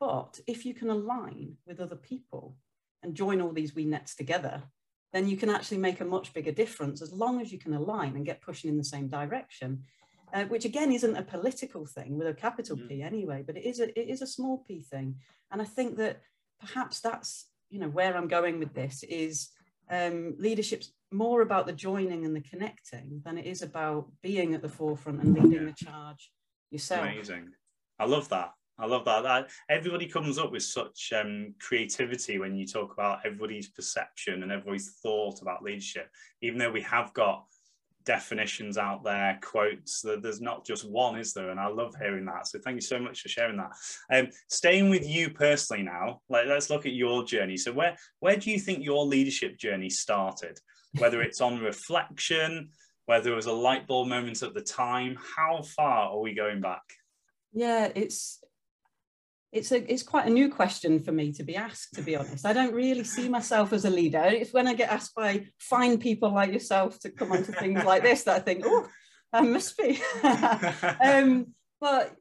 But 0.00 0.40
if 0.48 0.66
you 0.66 0.74
can 0.74 0.90
align 0.90 1.58
with 1.64 1.78
other 1.78 1.94
people 1.94 2.56
and 3.04 3.14
join 3.14 3.40
all 3.40 3.52
these 3.52 3.76
wee 3.76 3.84
nets 3.84 4.16
together, 4.16 4.64
then 5.12 5.28
you 5.28 5.36
can 5.36 5.48
actually 5.48 5.78
make 5.78 6.00
a 6.00 6.04
much 6.04 6.34
bigger 6.34 6.50
difference 6.50 7.00
as 7.00 7.12
long 7.12 7.40
as 7.40 7.52
you 7.52 7.58
can 7.60 7.72
align 7.72 8.16
and 8.16 8.26
get 8.26 8.42
pushing 8.42 8.68
in 8.68 8.78
the 8.78 8.82
same 8.82 9.06
direction 9.06 9.84
uh, 10.32 10.44
which 10.44 10.64
again 10.64 10.92
isn't 10.92 11.16
a 11.16 11.22
political 11.22 11.86
thing 11.86 12.16
with 12.16 12.26
a 12.26 12.34
capital 12.34 12.76
mm. 12.76 12.88
P 12.88 13.02
anyway, 13.02 13.42
but 13.46 13.56
it 13.56 13.64
is 13.64 13.80
a 13.80 13.98
it 13.98 14.08
is 14.08 14.22
a 14.22 14.26
small 14.26 14.64
p 14.66 14.82
thing, 14.82 15.16
and 15.50 15.60
I 15.60 15.64
think 15.64 15.96
that 15.98 16.20
perhaps 16.60 17.00
that's 17.00 17.46
you 17.70 17.80
know 17.80 17.88
where 17.88 18.16
I'm 18.16 18.28
going 18.28 18.58
with 18.58 18.74
this 18.74 19.02
is 19.04 19.50
um, 19.90 20.34
leadership's 20.38 20.92
more 21.12 21.42
about 21.42 21.66
the 21.66 21.72
joining 21.72 22.24
and 22.24 22.34
the 22.34 22.40
connecting 22.40 23.20
than 23.24 23.38
it 23.38 23.46
is 23.46 23.62
about 23.62 24.10
being 24.22 24.54
at 24.54 24.62
the 24.62 24.68
forefront 24.68 25.22
and 25.22 25.34
leading 25.34 25.52
yeah. 25.52 25.72
the 25.72 25.84
charge 25.84 26.30
yourself. 26.70 27.02
Amazing, 27.02 27.50
I 27.98 28.06
love 28.06 28.28
that. 28.30 28.52
I 28.78 28.86
love 28.86 29.04
that. 29.04 29.22
that 29.22 29.50
everybody 29.68 30.06
comes 30.06 30.36
up 30.36 30.50
with 30.50 30.64
such 30.64 31.12
um, 31.14 31.54
creativity 31.60 32.38
when 32.38 32.56
you 32.56 32.66
talk 32.66 32.92
about 32.92 33.20
everybody's 33.24 33.68
perception 33.68 34.42
and 34.42 34.50
everybody's 34.50 34.98
thought 35.00 35.42
about 35.42 35.62
leadership. 35.62 36.08
Even 36.42 36.58
though 36.58 36.72
we 36.72 36.82
have 36.82 37.14
got 37.14 37.44
definitions 38.04 38.78
out 38.78 39.02
there, 39.04 39.38
quotes. 39.42 40.02
There's 40.02 40.40
not 40.40 40.64
just 40.64 40.88
one, 40.88 41.18
is 41.18 41.32
there? 41.32 41.50
And 41.50 41.58
I 41.58 41.68
love 41.68 41.94
hearing 41.98 42.24
that. 42.26 42.46
So 42.46 42.58
thank 42.58 42.76
you 42.76 42.80
so 42.80 42.98
much 42.98 43.20
for 43.20 43.28
sharing 43.28 43.56
that. 43.56 43.72
Um, 44.12 44.28
staying 44.48 44.90
with 44.90 45.06
you 45.06 45.30
personally 45.30 45.82
now, 45.82 46.20
like 46.28 46.46
let's 46.46 46.70
look 46.70 46.86
at 46.86 46.92
your 46.92 47.24
journey. 47.24 47.56
So 47.56 47.72
where 47.72 47.96
where 48.20 48.36
do 48.36 48.50
you 48.50 48.58
think 48.58 48.84
your 48.84 49.04
leadership 49.04 49.58
journey 49.58 49.90
started? 49.90 50.58
Whether 50.98 51.22
it's 51.22 51.40
on 51.40 51.58
reflection, 51.58 52.68
whether 53.06 53.32
it 53.32 53.36
was 53.36 53.46
a 53.46 53.52
light 53.52 53.86
bulb 53.86 54.08
moment 54.08 54.42
at 54.42 54.54
the 54.54 54.60
time, 54.60 55.18
how 55.36 55.62
far 55.62 56.10
are 56.10 56.20
we 56.20 56.34
going 56.34 56.60
back? 56.60 56.82
Yeah, 57.52 57.90
it's 57.94 58.43
it's 59.54 59.70
a 59.72 59.92
it's 59.92 60.02
quite 60.02 60.26
a 60.26 60.30
new 60.30 60.50
question 60.50 60.98
for 60.98 61.12
me 61.12 61.32
to 61.32 61.44
be 61.44 61.56
asked 61.56 61.94
to 61.94 62.02
be 62.02 62.16
honest. 62.16 62.44
I 62.44 62.52
don't 62.52 62.74
really 62.74 63.04
see 63.04 63.28
myself 63.28 63.72
as 63.72 63.84
a 63.84 63.90
leader. 63.90 64.24
It's 64.24 64.52
when 64.52 64.66
i 64.66 64.74
get 64.74 64.90
asked 64.90 65.14
by 65.14 65.46
fine 65.58 65.98
people 65.98 66.32
like 66.32 66.52
yourself 66.52 66.98
to 67.00 67.10
come 67.10 67.32
onto 67.32 67.52
things 67.52 67.84
like 67.84 68.02
this 68.02 68.24
that 68.24 68.36
i 68.36 68.40
think 68.40 68.64
oh 68.66 68.86
i 69.32 69.40
must 69.40 69.78
be. 69.78 70.00
Um, 71.04 71.54
but 71.80 72.16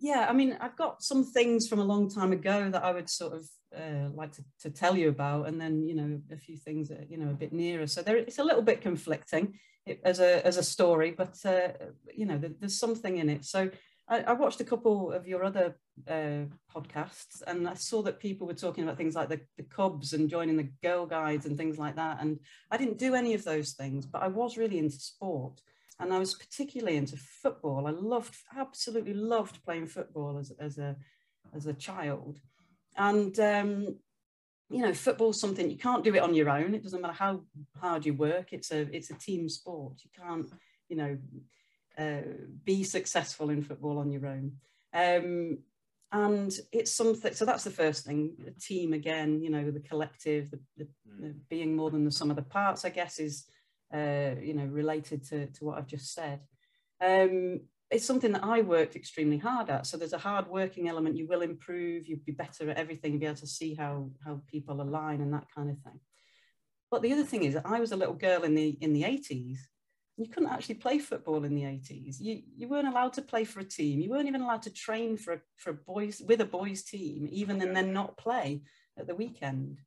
yeah 0.00 0.26
i 0.28 0.32
mean 0.32 0.56
i've 0.60 0.76
got 0.76 1.02
some 1.02 1.24
things 1.24 1.68
from 1.68 1.78
a 1.78 1.84
long 1.84 2.10
time 2.10 2.32
ago 2.32 2.68
that 2.70 2.82
i 2.82 2.90
would 2.90 3.08
sort 3.08 3.32
of 3.32 3.48
uh, 3.76 4.08
like 4.14 4.32
to, 4.32 4.44
to 4.60 4.70
tell 4.70 4.96
you 4.96 5.08
about 5.08 5.48
and 5.48 5.60
then 5.60 5.86
you 5.86 5.94
know 5.94 6.20
a 6.32 6.36
few 6.36 6.56
things 6.56 6.88
that 6.88 7.10
you 7.10 7.16
know 7.16 7.30
a 7.30 7.34
bit 7.34 7.52
nearer. 7.52 7.86
So 7.86 8.02
there 8.02 8.16
it's 8.16 8.38
a 8.38 8.44
little 8.44 8.62
bit 8.62 8.80
conflicting 8.80 9.58
as 10.04 10.20
a 10.20 10.46
as 10.46 10.56
a 10.56 10.62
story 10.62 11.14
but 11.16 11.36
uh, 11.44 11.68
you 12.14 12.24
know 12.26 12.38
there's 12.38 12.78
something 12.78 13.18
in 13.18 13.28
it. 13.28 13.44
So 13.44 13.70
I, 14.08 14.20
I, 14.20 14.32
watched 14.34 14.60
a 14.60 14.64
couple 14.64 15.12
of 15.12 15.26
your 15.26 15.44
other 15.44 15.76
uh, 16.08 16.44
podcasts 16.74 17.42
and 17.46 17.66
I 17.66 17.74
saw 17.74 18.02
that 18.02 18.20
people 18.20 18.46
were 18.46 18.54
talking 18.54 18.84
about 18.84 18.98
things 18.98 19.14
like 19.14 19.30
the, 19.30 19.40
the 19.56 19.62
Cubs 19.62 20.12
and 20.12 20.28
joining 20.28 20.56
the 20.56 20.70
Girl 20.82 21.06
Guides 21.06 21.46
and 21.46 21.56
things 21.56 21.78
like 21.78 21.96
that. 21.96 22.20
And 22.20 22.38
I 22.70 22.76
didn't 22.76 22.98
do 22.98 23.14
any 23.14 23.32
of 23.34 23.44
those 23.44 23.72
things, 23.72 24.04
but 24.04 24.22
I 24.22 24.28
was 24.28 24.58
really 24.58 24.78
into 24.78 24.98
sport. 24.98 25.60
And 26.00 26.12
I 26.12 26.18
was 26.18 26.34
particularly 26.34 26.96
into 26.96 27.16
football. 27.16 27.86
I 27.86 27.90
loved, 27.90 28.34
absolutely 28.56 29.14
loved 29.14 29.64
playing 29.64 29.86
football 29.86 30.38
as, 30.38 30.52
as, 30.58 30.76
a, 30.76 30.96
as 31.54 31.66
a 31.66 31.72
child. 31.72 32.40
And, 32.96 33.38
um, 33.38 33.96
you 34.70 34.82
know, 34.82 34.92
football's 34.92 35.40
something 35.40 35.70
you 35.70 35.78
can't 35.78 36.04
do 36.04 36.14
it 36.14 36.22
on 36.22 36.34
your 36.34 36.50
own. 36.50 36.74
It 36.74 36.82
doesn't 36.82 37.00
matter 37.00 37.14
how 37.14 37.42
hard 37.80 38.04
you 38.04 38.12
work. 38.14 38.52
It's 38.52 38.72
a, 38.72 38.80
it's 38.94 39.10
a 39.10 39.14
team 39.14 39.48
sport. 39.48 40.00
You 40.02 40.10
can't, 40.20 40.50
you 40.88 40.96
know, 40.96 41.16
uh, 41.98 42.22
be 42.64 42.84
successful 42.84 43.50
in 43.50 43.62
football 43.62 43.98
on 43.98 44.10
your 44.10 44.26
own. 44.26 44.52
Um, 44.92 45.58
and 46.12 46.56
it's 46.72 46.94
something, 46.94 47.34
so 47.34 47.44
that's 47.44 47.64
the 47.64 47.70
first 47.70 48.04
thing, 48.04 48.36
a 48.46 48.52
team 48.52 48.92
again, 48.92 49.42
you 49.42 49.50
know, 49.50 49.70
the 49.70 49.80
collective, 49.80 50.50
the, 50.50 50.60
the, 50.76 50.84
mm. 50.84 51.20
the 51.20 51.34
being 51.48 51.74
more 51.74 51.90
than 51.90 52.04
the 52.04 52.12
sum 52.12 52.30
of 52.30 52.36
the 52.36 52.42
parts, 52.42 52.84
I 52.84 52.90
guess, 52.90 53.18
is, 53.18 53.46
uh, 53.92 54.34
you 54.40 54.54
know, 54.54 54.64
related 54.64 55.24
to, 55.30 55.46
to 55.46 55.64
what 55.64 55.78
I've 55.78 55.88
just 55.88 56.14
said. 56.14 56.40
Um, 57.00 57.62
it's 57.90 58.06
something 58.06 58.32
that 58.32 58.44
I 58.44 58.62
worked 58.62 58.96
extremely 58.96 59.38
hard 59.38 59.70
at. 59.70 59.86
So 59.86 59.96
there's 59.96 60.12
a 60.12 60.18
hard 60.18 60.48
working 60.48 60.88
element. 60.88 61.16
You 61.16 61.26
will 61.26 61.42
improve. 61.42 62.06
You'll 62.06 62.20
be 62.24 62.32
better 62.32 62.70
at 62.70 62.76
everything. 62.76 63.18
Be 63.18 63.26
able 63.26 63.36
to 63.36 63.46
see 63.46 63.74
how 63.74 64.10
how 64.24 64.40
people 64.50 64.80
align 64.80 65.20
and 65.20 65.32
that 65.32 65.46
kind 65.54 65.70
of 65.70 65.78
thing. 65.78 66.00
But 66.90 67.02
the 67.02 67.12
other 67.12 67.24
thing 67.24 67.44
is 67.44 67.54
that 67.54 67.66
I 67.66 67.80
was 67.80 67.92
a 67.92 67.96
little 67.96 68.14
girl 68.14 68.42
in 68.42 68.54
the 68.54 68.70
in 68.80 68.94
the 68.94 69.02
80s 69.02 69.58
you 70.16 70.26
couldn't 70.28 70.50
actually 70.50 70.76
play 70.76 70.98
football 70.98 71.44
in 71.44 71.54
the 71.54 71.62
80s. 71.62 72.20
You, 72.20 72.42
you 72.56 72.68
weren't 72.68 72.86
allowed 72.86 73.14
to 73.14 73.22
play 73.22 73.44
for 73.44 73.60
a 73.60 73.64
team. 73.64 74.00
You 74.00 74.10
weren't 74.10 74.28
even 74.28 74.42
allowed 74.42 74.62
to 74.62 74.72
train 74.72 75.16
for 75.16 75.34
a, 75.34 75.40
for 75.56 75.70
a 75.70 75.74
boys 75.74 76.22
with 76.24 76.40
a 76.40 76.44
boys 76.44 76.84
team, 76.84 77.28
even 77.32 77.60
and 77.60 77.74
then 77.74 77.92
not 77.92 78.16
play 78.16 78.62
at 78.96 79.08
the 79.08 79.14
weekend. 79.14 79.80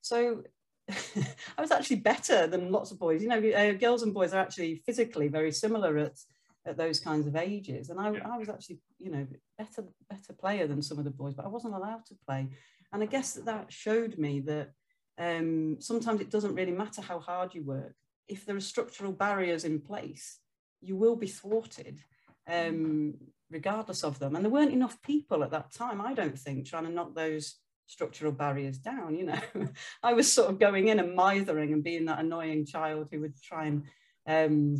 So 0.00 0.44
I 0.88 1.60
was 1.60 1.72
actually 1.72 1.96
better 1.96 2.46
than 2.46 2.70
lots 2.70 2.92
of 2.92 3.00
boys. 3.00 3.22
You 3.22 3.28
know, 3.28 3.50
uh, 3.50 3.72
girls 3.72 4.04
and 4.04 4.14
boys 4.14 4.32
are 4.32 4.40
actually 4.40 4.82
physically 4.86 5.26
very 5.26 5.50
similar 5.50 5.98
at, 5.98 6.18
at 6.64 6.76
those 6.76 7.00
kinds 7.00 7.26
of 7.26 7.34
ages. 7.34 7.90
And 7.90 7.98
I, 7.98 8.08
I 8.24 8.38
was 8.38 8.48
actually, 8.48 8.78
you 8.98 9.10
know, 9.10 9.26
better 9.58 9.84
better 10.08 10.32
player 10.38 10.68
than 10.68 10.82
some 10.82 10.98
of 10.98 11.04
the 11.04 11.10
boys, 11.10 11.34
but 11.34 11.44
I 11.44 11.48
wasn't 11.48 11.74
allowed 11.74 12.06
to 12.06 12.14
play. 12.24 12.48
And 12.92 13.02
I 13.02 13.06
guess 13.06 13.32
that, 13.32 13.46
that 13.46 13.72
showed 13.72 14.16
me 14.16 14.40
that 14.40 14.70
um, 15.18 15.78
sometimes 15.80 16.20
it 16.20 16.30
doesn't 16.30 16.54
really 16.54 16.72
matter 16.72 17.02
how 17.02 17.18
hard 17.18 17.52
you 17.52 17.64
work 17.64 17.96
if 18.28 18.46
there 18.46 18.56
are 18.56 18.60
structural 18.60 19.12
barriers 19.12 19.64
in 19.64 19.80
place, 19.80 20.38
you 20.80 20.96
will 20.96 21.16
be 21.16 21.28
thwarted 21.28 22.00
um, 22.48 23.14
regardless 23.50 24.04
of 24.04 24.18
them. 24.18 24.34
And 24.34 24.44
there 24.44 24.52
weren't 24.52 24.72
enough 24.72 25.00
people 25.02 25.44
at 25.44 25.50
that 25.50 25.72
time, 25.72 26.00
I 26.00 26.14
don't 26.14 26.38
think, 26.38 26.66
trying 26.66 26.84
to 26.84 26.90
knock 26.90 27.14
those 27.14 27.56
structural 27.86 28.32
barriers 28.32 28.78
down. 28.78 29.16
You 29.16 29.26
know, 29.26 29.40
I 30.02 30.14
was 30.14 30.32
sort 30.32 30.50
of 30.50 30.58
going 30.58 30.88
in 30.88 30.98
and 30.98 31.14
mithering 31.14 31.72
and 31.72 31.84
being 31.84 32.06
that 32.06 32.20
annoying 32.20 32.66
child 32.66 33.08
who 33.10 33.20
would 33.20 33.40
try 33.40 33.66
and, 33.66 33.84
um, 34.26 34.78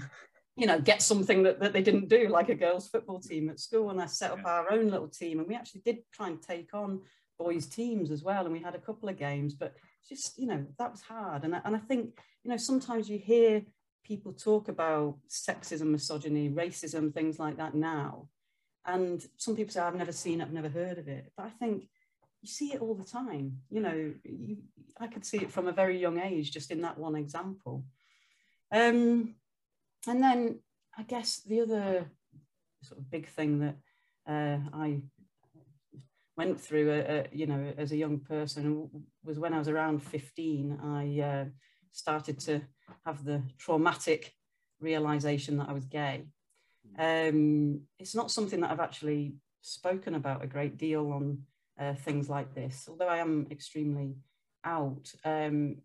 you 0.56 0.66
know, 0.66 0.80
get 0.80 1.02
something 1.02 1.42
that, 1.44 1.60
that 1.60 1.72
they 1.72 1.82
didn't 1.82 2.08
do, 2.08 2.28
like 2.28 2.48
a 2.48 2.54
girls' 2.54 2.88
football 2.88 3.20
team 3.20 3.48
at 3.48 3.60
school. 3.60 3.90
And 3.90 4.00
I 4.00 4.06
set 4.06 4.32
up 4.32 4.44
our 4.44 4.72
own 4.72 4.88
little 4.88 5.08
team, 5.08 5.38
and 5.38 5.48
we 5.48 5.54
actually 5.54 5.82
did 5.84 5.98
try 6.12 6.28
and 6.28 6.42
take 6.42 6.74
on 6.74 7.02
boys' 7.38 7.66
teams 7.66 8.10
as 8.10 8.22
well. 8.22 8.44
And 8.44 8.52
we 8.52 8.60
had 8.60 8.74
a 8.74 8.80
couple 8.80 9.08
of 9.08 9.18
games, 9.18 9.54
but 9.54 9.74
just 10.08 10.38
you 10.38 10.46
know 10.46 10.66
that 10.78 10.90
was 10.90 11.02
hard. 11.02 11.44
And 11.44 11.54
I, 11.54 11.60
and 11.64 11.76
I 11.76 11.78
think 11.78 12.18
you 12.42 12.50
know 12.50 12.56
sometimes 12.56 13.08
you 13.08 13.18
hear 13.18 13.62
people 14.04 14.32
talk 14.32 14.68
about 14.68 15.16
sexism 15.28 15.86
misogyny 15.86 16.50
racism 16.50 17.12
things 17.12 17.38
like 17.38 17.56
that 17.56 17.74
now. 17.74 18.28
And 18.84 19.24
some 19.36 19.54
people 19.54 19.72
say 19.72 19.80
i've 19.80 19.94
never 19.94 20.10
seen 20.12 20.40
it 20.40 20.44
i've 20.44 20.52
never 20.52 20.68
heard 20.68 20.98
of 20.98 21.08
it. 21.08 21.32
But 21.36 21.46
i 21.46 21.50
think 21.50 21.88
you 22.40 22.48
see 22.48 22.72
it 22.72 22.80
all 22.80 22.94
the 22.94 23.04
time. 23.04 23.58
You 23.70 23.80
know 23.80 24.12
you, 24.24 24.56
i 25.00 25.06
could 25.06 25.24
see 25.24 25.38
it 25.38 25.52
from 25.52 25.68
a 25.68 25.72
very 25.72 25.98
young 25.98 26.18
age 26.18 26.50
just 26.50 26.70
in 26.70 26.82
that 26.82 26.98
one 26.98 27.16
example. 27.16 27.84
Um, 28.72 29.34
and 30.08 30.22
then 30.22 30.58
i 30.96 31.02
guess 31.02 31.40
the 31.46 31.60
other 31.60 32.06
sort 32.82 32.98
of 32.98 33.10
big 33.10 33.28
thing 33.28 33.60
that 33.60 33.76
uh, 34.26 34.58
i 34.72 35.00
went 36.36 36.60
through, 36.60 36.90
a, 36.90 37.00
a, 37.00 37.26
you 37.32 37.46
know, 37.46 37.72
as 37.76 37.92
a 37.92 37.96
young 37.96 38.18
person 38.20 38.88
was 39.24 39.38
when 39.38 39.54
I 39.54 39.58
was 39.58 39.68
around 39.68 40.02
15, 40.02 40.78
I 40.82 41.20
uh, 41.20 41.44
started 41.92 42.38
to 42.40 42.62
have 43.04 43.24
the 43.24 43.42
traumatic 43.58 44.32
realization 44.80 45.58
that 45.58 45.68
I 45.68 45.72
was 45.72 45.84
gay. 45.84 46.24
Um, 46.98 47.82
it's 47.98 48.14
not 48.14 48.30
something 48.30 48.60
that 48.60 48.70
I've 48.70 48.80
actually 48.80 49.36
spoken 49.60 50.14
about 50.14 50.44
a 50.44 50.48
great 50.48 50.76
deal 50.76 51.12
on 51.12 51.42
uh, 51.78 51.94
things 51.94 52.28
like 52.28 52.54
this, 52.54 52.86
although 52.88 53.08
I 53.08 53.18
am 53.18 53.46
extremely 53.50 54.16
out. 54.64 55.12
Um, 55.24 55.78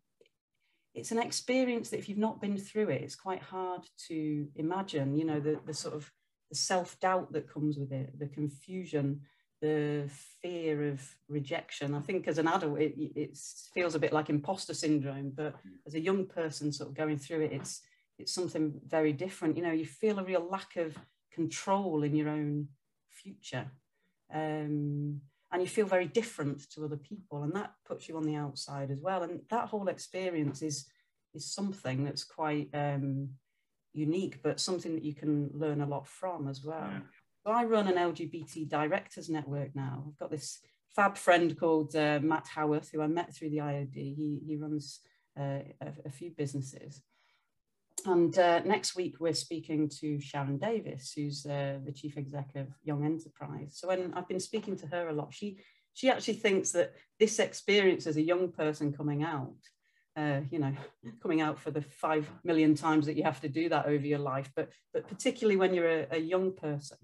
it's 0.94 1.12
an 1.12 1.20
experience 1.20 1.90
that 1.90 2.00
if 2.00 2.10
you've 2.10 2.18
not 2.18 2.42
been 2.42 2.58
through 2.58 2.90
it, 2.90 3.02
it's 3.04 3.16
quite 3.16 3.42
hard 3.42 3.82
to 4.08 4.48
imagine, 4.56 5.16
you 5.16 5.26
know, 5.26 5.40
the, 5.40 5.60
the 5.66 5.74
sort 5.74 5.94
of 5.94 6.12
the 6.50 6.56
self-doubt 6.56 7.32
that 7.34 7.52
comes 7.52 7.78
with 7.78 7.92
it, 7.92 8.18
the 8.18 8.28
confusion, 8.28 9.22
the 9.62 10.10
fear 10.42 10.90
of 10.90 11.02
rejection. 11.28 11.96
I 11.96 12.02
think 12.02 12.28
as 12.28 12.38
an 12.38 12.48
adult, 12.48 12.80
it, 12.80 12.94
it 12.98 13.38
feels 13.74 13.96
a 13.96 14.00
bit 14.00 14.14
like 14.14 14.30
imposter 14.30 14.74
syndrome, 14.74 15.32
but 15.36 15.56
as 15.86 15.96
a 15.96 16.00
young 16.00 16.26
person 16.26 16.72
sort 16.72 16.90
of 16.90 16.96
going 16.96 17.18
through 17.18 17.42
it, 17.42 17.52
it's, 17.54 17.82
it's 18.20 18.34
something 18.34 18.80
very 18.88 19.14
different. 19.14 19.58
You 19.58 19.64
know, 19.64 19.72
you 19.72 19.86
feel 19.86 20.20
a 20.20 20.24
real 20.24 20.48
lack 20.50 20.76
of 20.76 20.96
control 21.32 22.04
in 22.04 22.16
your 22.16 22.30
own 22.30 22.68
future. 23.10 23.66
Um, 24.34 25.22
and 25.52 25.62
you 25.62 25.68
feel 25.68 25.86
very 25.86 26.08
different 26.08 26.70
to 26.72 26.84
other 26.84 26.98
people 26.98 27.44
and 27.44 27.56
that 27.56 27.72
puts 27.86 28.10
you 28.10 28.18
on 28.18 28.24
the 28.24 28.36
outside 28.36 28.92
as 28.92 29.00
well. 29.00 29.24
And 29.24 29.42
that 29.50 29.70
whole 29.70 29.88
experience 29.88 30.62
is, 30.62 30.86
is 31.34 31.46
something 31.46 32.04
that's 32.04 32.24
quite 32.24 32.70
um, 32.74 33.30
unique, 33.94 34.44
but 34.44 34.60
something 34.60 34.94
that 34.94 35.04
you 35.04 35.16
can 35.16 35.50
learn 35.54 35.82
a 35.82 35.86
lot 35.86 36.06
from 36.06 36.48
as 36.48 36.64
well. 36.64 36.90
Yeah. 36.92 37.00
So 37.48 37.54
I 37.54 37.64
run 37.64 37.88
an 37.88 37.96
LGBT 37.96 38.68
directors 38.68 39.30
network 39.30 39.74
now. 39.74 40.04
I've 40.06 40.18
got 40.18 40.30
this 40.30 40.60
fab 40.94 41.18
friend 41.18 41.58
called 41.58 41.96
uh, 41.96 42.20
Matt 42.22 42.46
Howarth, 42.46 42.92
who 42.92 43.02
I 43.02 43.08
met 43.08 43.34
through 43.34 43.52
the 43.52 43.60
IOD. 43.60 43.96
He, 43.96 44.42
he 44.46 44.58
runs 44.58 45.00
uh, 45.40 45.60
a, 45.80 45.94
a, 46.08 46.12
few 46.12 46.32
businesses. 46.32 47.02
And 48.06 48.38
uh, 48.38 48.64
next 48.66 48.98
week, 48.98 49.22
we're 49.22 49.32
speaking 49.32 49.88
to 50.02 50.20
Sharon 50.20 50.58
Davies, 50.58 51.14
who's 51.16 51.46
uh, 51.46 51.78
the 51.86 51.94
chief 51.94 52.18
exec 52.18 52.50
of 52.56 52.68
Young 52.84 53.06
Enterprise. 53.06 53.78
So 53.80 53.88
when 53.88 54.14
I've 54.14 54.28
been 54.28 54.42
speaking 54.42 54.76
to 54.80 54.88
her 54.88 55.08
a 55.08 55.14
lot, 55.14 55.34
she, 55.34 55.60
she 55.94 56.10
actually 56.10 56.34
thinks 56.34 56.74
that 56.74 56.96
this 57.18 57.40
experience 57.40 58.08
as 58.08 58.18
a 58.18 58.22
young 58.22 58.52
person 58.52 58.92
coming 58.92 59.24
out, 59.24 59.56
uh, 60.18 60.42
you 60.52 60.60
know, 60.60 60.74
coming 61.22 61.40
out 61.40 61.58
for 61.58 61.72
the 61.72 61.82
five 61.82 62.30
million 62.44 62.76
times 62.76 63.06
that 63.06 63.16
you 63.16 63.24
have 63.24 63.40
to 63.40 63.48
do 63.48 63.70
that 63.70 63.86
over 63.86 64.06
your 64.06 64.20
life, 64.20 64.52
but, 64.54 64.68
but 64.94 65.08
particularly 65.08 65.56
when 65.56 65.74
you're 65.74 66.02
a, 66.02 66.08
a 66.12 66.20
young 66.20 66.52
person, 66.52 66.98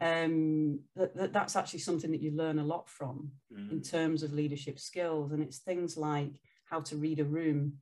um, 0.00 0.80
that, 0.96 1.16
that, 1.16 1.32
that's 1.32 1.56
actually 1.56 1.80
something 1.80 2.10
that 2.10 2.22
you 2.22 2.32
learn 2.32 2.58
a 2.58 2.64
lot 2.64 2.88
from 2.88 3.30
mm. 3.52 3.70
in 3.70 3.80
terms 3.80 4.22
of 4.22 4.32
leadership 4.32 4.78
skills. 4.78 5.32
And 5.32 5.42
it's 5.42 5.58
things 5.58 5.96
like 5.96 6.32
how 6.64 6.80
to 6.80 6.96
read 6.96 7.20
a 7.20 7.24
room, 7.24 7.74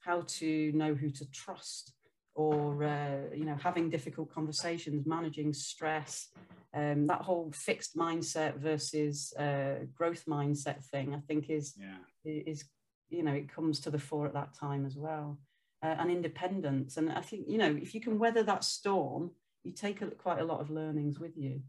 how 0.00 0.22
to 0.26 0.72
know 0.72 0.94
who 0.94 1.10
to 1.10 1.30
trust, 1.30 1.92
or 2.34 2.84
uh, 2.84 3.34
you 3.34 3.44
know 3.44 3.56
having 3.56 3.90
difficult 3.90 4.32
conversations, 4.32 5.06
managing 5.06 5.52
stress. 5.52 6.28
Um, 6.74 7.06
that 7.06 7.22
whole 7.22 7.50
fixed 7.54 7.96
mindset 7.96 8.58
versus 8.58 9.32
uh, 9.38 9.86
growth 9.94 10.24
mindset 10.26 10.84
thing, 10.84 11.14
I 11.14 11.20
think, 11.26 11.48
is 11.48 11.74
yeah. 11.80 11.96
is 12.24 12.64
you 13.08 13.22
know 13.22 13.32
it 13.32 13.52
comes 13.52 13.80
to 13.80 13.90
the 13.90 13.98
fore 13.98 14.26
at 14.26 14.34
that 14.34 14.54
time 14.54 14.84
as 14.84 14.96
well, 14.96 15.38
uh, 15.82 15.96
and 15.98 16.10
independence. 16.10 16.98
And 16.98 17.10
I 17.10 17.22
think 17.22 17.46
you 17.48 17.58
know 17.58 17.74
if 17.80 17.94
you 17.94 18.00
can 18.00 18.18
weather 18.18 18.42
that 18.42 18.62
storm 18.62 19.30
you 19.66 19.72
take 19.72 20.00
a, 20.00 20.06
quite 20.06 20.38
a 20.38 20.44
lot 20.44 20.60
of 20.60 20.70
learnings 20.70 21.18
with 21.18 21.36
you. 21.36 21.60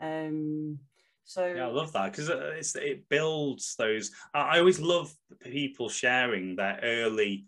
Um, 0.00 0.78
so 1.24 1.46
yeah, 1.46 1.66
I 1.66 1.70
love 1.70 1.92
that 1.92 2.12
because 2.12 2.74
it 2.74 3.08
builds 3.08 3.76
those. 3.76 4.10
I 4.34 4.58
always 4.58 4.80
love 4.80 5.14
people 5.40 5.88
sharing 5.88 6.56
their 6.56 6.80
early 6.82 7.46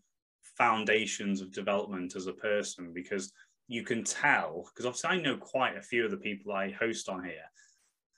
foundations 0.56 1.40
of 1.40 1.52
development 1.52 2.14
as 2.14 2.26
a 2.26 2.32
person 2.32 2.92
because 2.92 3.32
you 3.66 3.82
can 3.82 4.04
tell. 4.04 4.68
Because 4.68 4.86
obviously, 4.86 5.10
I 5.10 5.20
know 5.20 5.36
quite 5.36 5.76
a 5.76 5.82
few 5.82 6.04
of 6.04 6.12
the 6.12 6.16
people 6.18 6.52
I 6.52 6.70
host 6.70 7.08
on 7.08 7.24
here, 7.24 7.50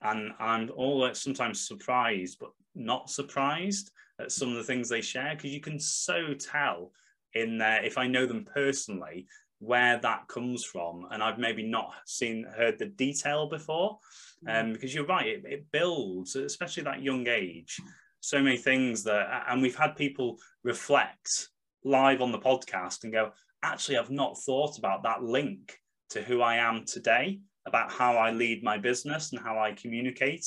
and 0.02 0.32
I'm 0.38 0.70
all 0.76 1.08
sometimes 1.14 1.66
surprised, 1.66 2.38
but 2.38 2.50
not 2.74 3.08
surprised 3.08 3.92
at 4.20 4.32
some 4.32 4.50
of 4.50 4.56
the 4.56 4.64
things 4.64 4.88
they 4.88 5.00
share 5.00 5.34
because 5.34 5.52
you 5.52 5.60
can 5.60 5.78
so 5.78 6.34
tell 6.34 6.92
in 7.34 7.58
there 7.58 7.84
if 7.84 7.98
I 7.98 8.06
know 8.06 8.26
them 8.26 8.44
personally 8.44 9.26
where 9.58 9.98
that 9.98 10.26
comes 10.28 10.64
from 10.64 11.06
and 11.10 11.22
i've 11.22 11.38
maybe 11.38 11.62
not 11.62 11.92
seen 12.04 12.46
heard 12.56 12.78
the 12.78 12.86
detail 12.86 13.48
before 13.48 13.98
mm. 14.46 14.60
um, 14.60 14.72
because 14.72 14.94
you're 14.94 15.06
right 15.06 15.26
it, 15.26 15.42
it, 15.44 15.66
builds 15.72 16.36
especially 16.36 16.82
that 16.82 17.02
young 17.02 17.26
age 17.26 17.80
so 18.20 18.42
many 18.42 18.56
things 18.56 19.02
that 19.02 19.44
and 19.48 19.62
we've 19.62 19.76
had 19.76 19.96
people 19.96 20.38
reflect 20.62 21.48
live 21.84 22.20
on 22.20 22.32
the 22.32 22.38
podcast 22.38 23.04
and 23.04 23.12
go 23.12 23.30
actually 23.62 23.96
i've 23.96 24.10
not 24.10 24.38
thought 24.38 24.78
about 24.78 25.02
that 25.02 25.22
link 25.22 25.78
to 26.10 26.22
who 26.22 26.42
i 26.42 26.56
am 26.56 26.84
today 26.84 27.40
about 27.66 27.90
how 27.90 28.16
I 28.16 28.30
lead 28.30 28.62
my 28.62 28.78
business 28.78 29.32
and 29.32 29.40
how 29.40 29.58
I 29.58 29.72
communicate 29.72 30.46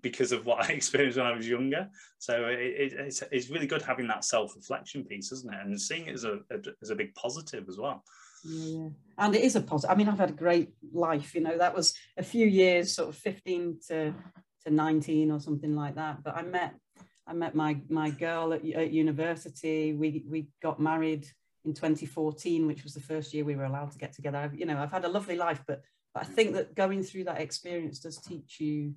because 0.00 0.32
of 0.32 0.46
what 0.46 0.64
I 0.64 0.72
experienced 0.72 1.18
when 1.18 1.26
I 1.26 1.36
was 1.36 1.48
younger. 1.48 1.88
So 2.18 2.46
it, 2.46 2.58
it, 2.58 2.92
it's, 2.92 3.22
it's 3.30 3.50
really 3.50 3.66
good 3.66 3.82
having 3.82 4.06
that 4.08 4.24
self 4.24 4.54
reflection 4.56 5.04
piece, 5.04 5.32
isn't 5.32 5.52
it? 5.52 5.60
And 5.60 5.80
seeing 5.80 6.06
it 6.06 6.14
as 6.14 6.24
a, 6.24 6.38
as 6.80 6.90
a 6.90 6.96
big 6.96 7.14
positive 7.14 7.64
as 7.68 7.78
well. 7.78 8.04
Yeah, 8.44 8.88
and 9.18 9.34
it 9.34 9.42
is 9.42 9.56
a 9.56 9.60
positive. 9.60 9.94
I 9.94 9.96
mean, 9.96 10.08
I've 10.08 10.18
had 10.18 10.30
a 10.30 10.34
great 10.34 10.70
life. 10.92 11.34
You 11.34 11.42
know, 11.42 11.58
that 11.58 11.74
was 11.74 11.94
a 12.16 12.22
few 12.22 12.46
years, 12.46 12.94
sort 12.94 13.08
of 13.08 13.16
fifteen 13.16 13.78
to 13.88 14.14
to 14.64 14.70
nineteen 14.70 15.30
or 15.30 15.40
something 15.40 15.74
like 15.74 15.94
that. 15.96 16.22
But 16.22 16.36
I 16.36 16.42
met 16.42 16.74
I 17.26 17.32
met 17.32 17.54
my 17.54 17.80
my 17.88 18.10
girl 18.10 18.52
at, 18.52 18.64
at 18.64 18.92
university. 18.92 19.92
We 19.92 20.24
we 20.28 20.48
got 20.62 20.80
married 20.80 21.26
in 21.64 21.74
2014, 21.74 22.66
which 22.66 22.82
was 22.82 22.94
the 22.94 23.00
first 23.00 23.32
year 23.32 23.44
we 23.44 23.54
were 23.54 23.64
allowed 23.64 23.92
to 23.92 23.98
get 23.98 24.12
together. 24.12 24.38
I've, 24.38 24.58
you 24.58 24.66
know, 24.66 24.78
I've 24.78 24.90
had 24.90 25.04
a 25.04 25.08
lovely 25.08 25.36
life, 25.36 25.62
but 25.66 25.82
but 26.14 26.24
I 26.24 26.26
think 26.26 26.54
that 26.54 26.74
going 26.74 27.02
through 27.02 27.24
that 27.24 27.40
experience 27.40 28.00
does 28.00 28.18
teach 28.18 28.60
you, 28.60 28.94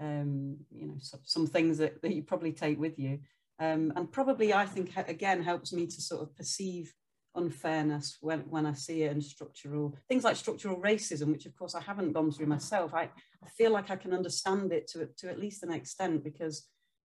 um, 0.00 0.58
you 0.70 0.86
know, 0.86 0.96
some, 0.98 1.20
some 1.24 1.46
things 1.46 1.78
that, 1.78 2.02
that 2.02 2.14
you 2.14 2.22
probably 2.22 2.52
take 2.52 2.78
with 2.78 2.98
you. 2.98 3.20
Um, 3.58 3.92
and 3.96 4.10
probably 4.10 4.52
I 4.52 4.66
think 4.66 4.92
again 4.96 5.42
helps 5.42 5.72
me 5.72 5.86
to 5.86 6.00
sort 6.00 6.22
of 6.22 6.36
perceive 6.36 6.92
unfairness 7.38 8.18
when, 8.20 8.40
when 8.50 8.66
I 8.66 8.74
see 8.74 9.04
it 9.04 9.12
and 9.12 9.24
structural 9.24 9.96
things 10.08 10.24
like 10.24 10.36
structural 10.36 10.76
racism, 10.76 11.28
which 11.28 11.46
of 11.46 11.56
course 11.56 11.74
I 11.74 11.80
haven't 11.80 12.12
gone 12.12 12.30
through 12.30 12.46
myself. 12.46 12.92
I, 12.94 13.04
I 13.44 13.48
feel 13.56 13.70
like 13.72 13.90
I 13.90 13.96
can 13.96 14.12
understand 14.12 14.72
it 14.72 14.88
to, 14.88 15.08
to 15.18 15.30
at 15.30 15.38
least 15.38 15.62
an 15.62 15.72
extent 15.72 16.24
because 16.24 16.68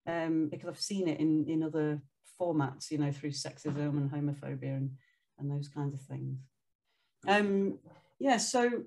um, 0.07 0.49
because 0.49 0.69
I've 0.69 0.79
seen 0.79 1.07
it 1.07 1.19
in, 1.19 1.45
in 1.47 1.63
other 1.63 2.01
formats, 2.39 2.91
you 2.91 2.97
know, 2.97 3.11
through 3.11 3.31
sexism 3.31 3.97
and 3.97 4.11
homophobia 4.11 4.77
and, 4.77 4.91
and 5.39 5.49
those 5.49 5.67
kinds 5.67 5.93
of 5.93 6.01
things. 6.01 6.37
Um, 7.27 7.79
yeah, 8.19 8.37
so 8.37 8.83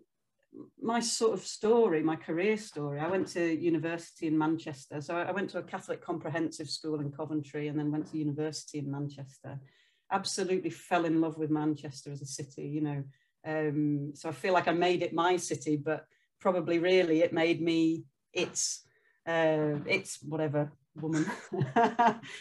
my 0.81 1.01
sort 1.01 1.35
of 1.35 1.45
story, 1.45 2.03
my 2.03 2.17
career 2.17 2.57
story, 2.57 3.01
I 3.01 3.09
went 3.09 3.29
to 3.29 3.55
university 3.55 4.27
in 4.27 4.39
Manchester. 4.39 5.01
So 5.01 5.17
I 5.17 5.31
went 5.33 5.51
to 5.51 5.59
a 5.59 5.63
Catholic 5.63 6.01
comprehensive 6.01 6.69
school 6.69 7.01
in 7.01 7.13
Coventry 7.13 7.69
and 7.69 7.79
then 7.79 7.93
went 7.93 8.11
to 8.11 8.19
university 8.19 8.79
in 8.79 8.91
Manchester. 8.91 9.61
Absolutely 10.11 10.71
fell 10.71 11.05
in 11.05 11.21
love 11.21 11.39
with 11.39 11.51
Manchester 11.51 12.13
as 12.13 12.23
a 12.23 12.27
city, 12.27 12.67
you 12.67 12.81
know. 12.81 13.05
Um, 13.47 14.13
so 14.15 14.29
I 14.29 14.33
feel 14.33 14.53
like 14.53 14.69
I 14.69 14.73
made 14.73 15.03
it 15.03 15.13
my 15.13 15.37
city, 15.37 15.77
but 15.77 16.07
probably 16.41 16.79
really 16.79 17.23
it 17.23 17.33
made 17.33 17.61
me 17.61 18.05
its 18.33 18.85
uh, 19.27 19.77
it's 19.87 20.23
whatever 20.23 20.73
woman 20.95 21.27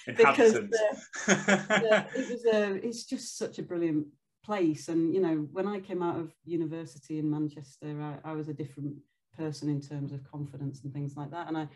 because 0.05 0.55
uh, 0.55 2.03
it 2.15 2.29
was 2.31 2.45
a 2.51 2.73
it's 2.85 3.05
just 3.05 3.37
such 3.37 3.59
a 3.59 3.63
brilliant 3.63 4.07
place. 4.47 4.87
And, 4.87 5.13
you 5.13 5.21
know, 5.21 5.47
when 5.51 5.67
I 5.67 5.79
came 5.79 6.01
out 6.01 6.17
of 6.17 6.33
university 6.45 7.19
in 7.19 7.29
Manchester, 7.29 8.01
I, 8.01 8.29
I 8.29 8.33
was 8.33 8.47
a 8.47 8.53
different 8.53 8.95
person 9.37 9.69
in 9.69 9.81
terms 9.81 10.13
of 10.13 10.23
confidence 10.23 10.83
and 10.83 10.93
things 10.93 11.15
like 11.17 11.29
that. 11.31 11.49
And 11.49 11.57
I, 11.57 11.67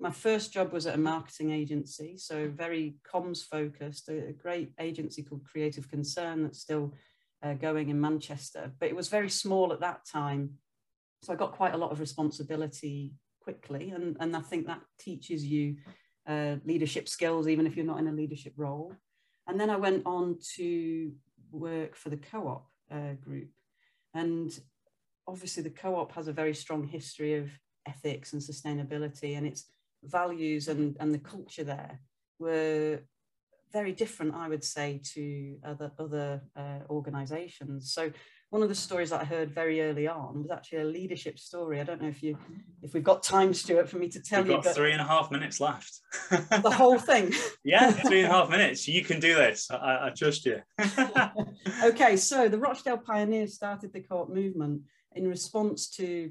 my 0.00 0.10
first 0.10 0.52
job 0.52 0.72
was 0.72 0.86
at 0.86 0.94
a 0.94 0.98
marketing 0.98 1.52
agency, 1.52 2.16
so 2.16 2.48
very 2.48 2.96
comms 3.10 3.44
focused, 3.44 4.08
a, 4.08 4.28
a 4.28 4.32
great 4.32 4.72
agency 4.78 5.22
called 5.22 5.44
Creative 5.44 5.88
Concern 5.88 6.42
that's 6.42 6.60
still 6.60 6.94
uh, 7.42 7.54
going 7.54 7.88
in 7.88 8.00
Manchester, 8.00 8.72
but 8.78 8.88
it 8.88 8.96
was 8.96 9.08
very 9.08 9.28
small 9.28 9.72
at 9.72 9.80
that 9.80 10.04
time. 10.06 10.54
So 11.22 11.32
I 11.32 11.36
got 11.36 11.52
quite 11.52 11.74
a 11.74 11.78
lot 11.78 11.92
of 11.92 12.00
responsibility 12.00 13.14
quickly, 13.40 13.90
and, 13.90 14.16
and 14.20 14.36
I 14.36 14.40
think 14.40 14.66
that 14.66 14.80
teaches 14.98 15.44
you 15.44 15.76
uh, 16.26 16.56
leadership 16.64 17.08
skills, 17.08 17.48
even 17.48 17.66
if 17.66 17.76
you're 17.76 17.86
not 17.86 17.98
in 17.98 18.08
a 18.08 18.12
leadership 18.12 18.54
role. 18.56 18.94
And 19.46 19.58
then 19.58 19.70
I 19.70 19.76
went 19.76 20.02
on 20.06 20.38
to 20.56 21.12
work 21.50 21.96
for 21.96 22.10
the 22.10 22.16
co-op 22.16 22.66
uh, 22.90 23.14
group. 23.20 23.50
And 24.14 24.56
obviously 25.26 25.62
the 25.62 25.70
co-op 25.70 26.12
has 26.12 26.28
a 26.28 26.32
very 26.32 26.54
strong 26.54 26.86
history 26.86 27.34
of 27.34 27.50
ethics 27.86 28.32
and 28.32 28.42
sustainability 28.42 29.36
and 29.36 29.46
its 29.46 29.66
values 30.04 30.68
and, 30.68 30.96
and 31.00 31.14
the 31.14 31.18
culture 31.18 31.64
there 31.64 32.00
were 32.38 33.00
very 33.72 33.92
different, 33.92 34.34
I 34.34 34.48
would 34.48 34.64
say, 34.64 35.00
to 35.14 35.56
other, 35.64 35.92
other 35.98 36.42
uh, 36.56 36.80
organizations. 36.90 37.92
So 37.92 38.10
one 38.50 38.62
of 38.62 38.68
the 38.68 38.74
stories 38.74 39.08
that 39.10 39.22
I 39.22 39.24
heard 39.24 39.50
very 39.50 39.80
early 39.80 40.06
on 40.06 40.42
was 40.42 40.50
actually 40.50 40.80
a 40.80 40.84
leadership 40.84 41.38
story. 41.38 41.80
I 41.80 41.84
don't 41.84 42.02
know 42.02 42.08
if 42.08 42.22
you, 42.22 42.36
if 42.82 42.92
we've 42.92 43.02
got 43.02 43.22
time, 43.22 43.54
Stuart, 43.54 43.88
for 43.88 43.96
me 43.96 44.08
to 44.10 44.20
tell 44.20 44.42
We've 44.42 44.50
you. 44.50 44.56
We've 44.56 44.64
got 44.64 44.74
three 44.74 44.92
and 44.92 45.00
a 45.00 45.04
half 45.04 45.30
minutes 45.30 45.58
left. 45.58 46.00
the 46.30 46.70
whole 46.70 46.98
thing. 46.98 47.32
yeah, 47.64 47.90
three 47.90 48.22
and 48.22 48.30
a 48.30 48.34
half 48.34 48.50
minutes. 48.50 48.86
You 48.86 49.02
can 49.02 49.20
do 49.20 49.34
this. 49.34 49.70
I, 49.70 50.08
I 50.08 50.12
trust 50.14 50.44
you. 50.44 50.60
okay, 51.84 52.18
so 52.18 52.46
the 52.48 52.58
Rochdale 52.58 52.98
Pioneers 52.98 53.54
started 53.54 53.90
the 53.94 54.00
co-op 54.00 54.28
movement 54.28 54.82
in 55.14 55.28
response 55.28 55.88
to, 55.96 56.30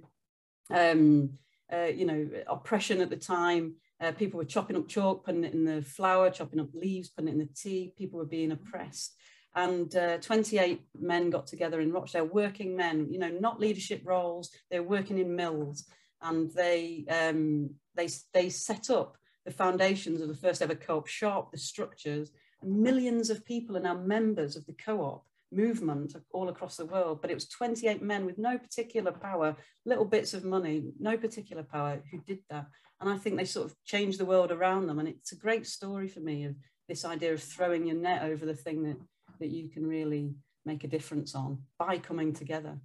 um, 0.69 1.31
uh, 1.71 1.85
you 1.85 2.05
know, 2.05 2.29
oppression 2.47 3.01
at 3.01 3.09
the 3.09 3.15
time. 3.15 3.75
Uh, 3.99 4.11
people 4.11 4.37
were 4.37 4.45
chopping 4.45 4.75
up 4.75 4.87
chalk, 4.87 5.25
putting 5.25 5.43
it 5.43 5.53
in 5.53 5.63
the 5.63 5.81
flour, 5.81 6.29
chopping 6.29 6.59
up 6.59 6.69
leaves, 6.73 7.09
putting 7.09 7.29
it 7.29 7.33
in 7.33 7.39
the 7.39 7.49
tea. 7.55 7.93
People 7.97 8.19
were 8.19 8.25
being 8.25 8.51
oppressed. 8.51 9.15
And 9.55 9.93
uh, 9.95 10.17
28 10.17 10.81
men 10.99 11.29
got 11.29 11.45
together 11.45 11.81
in 11.81 11.91
Rochdale, 11.91 12.25
working 12.25 12.75
men, 12.75 13.07
you 13.11 13.19
know, 13.19 13.29
not 13.29 13.59
leadership 13.59 14.01
roles, 14.05 14.49
they're 14.69 14.83
working 14.83 15.17
in 15.17 15.35
mills, 15.35 15.85
and 16.21 16.49
they, 16.51 17.05
um, 17.09 17.71
they, 17.95 18.07
they 18.33 18.49
set 18.49 18.89
up 18.89 19.17
the 19.45 19.51
foundations 19.51 20.21
of 20.21 20.29
the 20.29 20.35
first 20.35 20.61
ever 20.61 20.75
co-op 20.75 21.07
shop, 21.07 21.51
the 21.51 21.57
structures, 21.57 22.31
and 22.61 22.81
millions 22.81 23.29
of 23.29 23.45
people 23.45 23.75
are 23.75 23.81
now 23.81 23.97
members 23.97 24.55
of 24.55 24.65
the 24.67 24.73
co-op 24.73 25.25
movement 25.51 26.15
all 26.31 26.49
across 26.49 26.77
the 26.77 26.85
world, 26.85 27.21
but 27.21 27.31
it 27.31 27.35
was 27.35 27.47
28 27.47 28.01
men 28.01 28.25
with 28.25 28.37
no 28.37 28.57
particular 28.57 29.11
power, 29.11 29.55
little 29.85 30.05
bits 30.05 30.33
of 30.33 30.43
money, 30.43 30.83
no 30.99 31.17
particular 31.17 31.63
power 31.63 32.01
who 32.11 32.19
did 32.19 32.39
that. 32.49 32.67
And 32.99 33.09
I 33.09 33.17
think 33.17 33.37
they 33.37 33.45
sort 33.45 33.65
of 33.65 33.75
changed 33.83 34.19
the 34.19 34.25
world 34.25 34.51
around 34.51 34.87
them. 34.87 34.99
And 34.99 35.07
it's 35.07 35.31
a 35.31 35.37
great 35.37 35.67
story 35.67 36.07
for 36.07 36.19
me 36.19 36.45
of 36.45 36.55
this 36.87 37.03
idea 37.05 37.33
of 37.33 37.41
throwing 37.41 37.87
your 37.87 37.97
net 37.97 38.23
over 38.23 38.45
the 38.45 38.55
thing 38.55 38.83
that 38.83 38.97
that 39.39 39.49
you 39.49 39.67
can 39.67 39.85
really 39.85 40.33
make 40.65 40.83
a 40.83 40.87
difference 40.87 41.35
on 41.35 41.63
by 41.77 41.97
coming 41.97 42.31
together. 42.31 42.77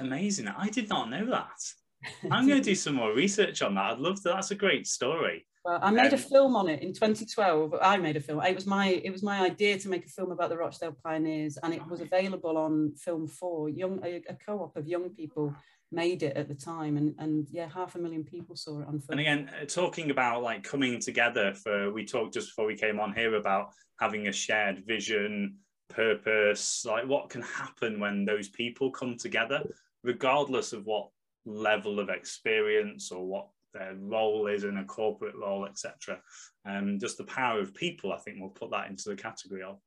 Amazing. 0.00 0.48
I 0.48 0.68
did 0.68 0.88
not 0.88 1.10
know 1.10 1.26
that. 1.26 1.58
I'm 2.30 2.46
going 2.46 2.60
to 2.60 2.70
do 2.70 2.74
some 2.74 2.94
more 2.94 3.12
research 3.12 3.62
on 3.62 3.74
that. 3.74 3.92
I'd 3.92 3.98
love 3.98 4.22
to. 4.22 4.30
That's 4.30 4.50
a 4.50 4.56
great 4.56 4.86
story. 4.86 5.46
Well, 5.68 5.80
I 5.82 5.90
made 5.90 6.14
um, 6.14 6.14
a 6.14 6.16
film 6.18 6.56
on 6.56 6.66
it 6.70 6.82
in 6.82 6.94
2012. 6.94 7.74
I 7.82 7.98
made 7.98 8.16
a 8.16 8.20
film. 8.20 8.40
It 8.42 8.54
was 8.54 8.64
my 8.64 8.88
it 8.88 9.10
was 9.10 9.22
my 9.22 9.42
idea 9.42 9.78
to 9.78 9.88
make 9.90 10.06
a 10.06 10.08
film 10.08 10.30
about 10.30 10.48
the 10.48 10.56
Rochdale 10.56 10.96
Pioneers, 11.04 11.58
and 11.62 11.74
it 11.74 11.86
was 11.86 12.00
available 12.00 12.56
on 12.56 12.94
Film 12.94 13.28
Four. 13.28 13.68
Young 13.68 14.00
a, 14.02 14.22
a 14.30 14.34
co-op 14.46 14.78
of 14.78 14.88
young 14.88 15.10
people 15.10 15.54
made 15.92 16.22
it 16.22 16.38
at 16.38 16.48
the 16.48 16.54
time, 16.54 16.96
and 16.96 17.14
and 17.18 17.46
yeah, 17.50 17.68
half 17.68 17.96
a 17.96 17.98
million 17.98 18.24
people 18.24 18.56
saw 18.56 18.80
it 18.80 18.88
on 18.88 18.98
film. 18.98 19.18
And 19.18 19.20
again, 19.20 19.50
uh, 19.60 19.66
talking 19.66 20.10
about 20.10 20.42
like 20.42 20.64
coming 20.64 20.98
together 21.00 21.52
for 21.52 21.92
we 21.92 22.06
talked 22.06 22.32
just 22.32 22.48
before 22.48 22.64
we 22.64 22.74
came 22.74 22.98
on 22.98 23.12
here 23.12 23.34
about 23.34 23.68
having 24.00 24.28
a 24.28 24.32
shared 24.32 24.86
vision, 24.86 25.56
purpose, 25.90 26.86
like 26.86 27.06
what 27.06 27.28
can 27.28 27.42
happen 27.42 28.00
when 28.00 28.24
those 28.24 28.48
people 28.48 28.90
come 28.90 29.18
together, 29.18 29.62
regardless 30.02 30.72
of 30.72 30.86
what 30.86 31.10
level 31.44 32.00
of 32.00 32.08
experience 32.08 33.12
or 33.12 33.26
what 33.26 33.48
their 33.78 33.94
role 34.00 34.46
is 34.46 34.64
in 34.64 34.78
a 34.78 34.84
corporate 34.84 35.36
role, 35.36 35.66
etc. 35.66 36.18
Um, 36.66 36.98
just 36.98 37.18
the 37.18 37.24
power 37.24 37.60
of 37.60 37.74
people, 37.74 38.12
I 38.12 38.18
think 38.18 38.38
we'll 38.40 38.50
put 38.50 38.70
that 38.70 38.90
into 38.90 39.08
the 39.08 39.16
category 39.16 39.62
of. 39.62 39.78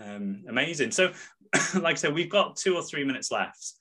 Um, 0.00 0.44
amazing. 0.48 0.90
So, 0.90 1.12
like 1.74 1.92
I 1.92 1.94
said, 1.94 2.14
we've 2.14 2.30
got 2.30 2.56
two 2.56 2.74
or 2.74 2.82
three 2.82 3.04
minutes 3.04 3.30
left. 3.30 3.72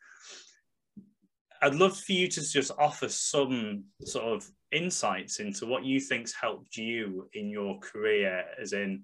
I'd 1.61 1.75
love 1.75 1.97
for 1.97 2.11
you 2.11 2.27
to 2.27 2.41
just 2.41 2.71
offer 2.77 3.07
some 3.07 3.85
sort 4.03 4.25
of 4.25 4.49
insights 4.73 5.39
into 5.39 5.65
what 5.65 5.85
you 5.85 5.99
think's 5.99 6.33
helped 6.33 6.75
you 6.75 7.29
in 7.33 7.49
your 7.49 7.79
career, 7.79 8.43
as 8.61 8.73
in 8.73 9.03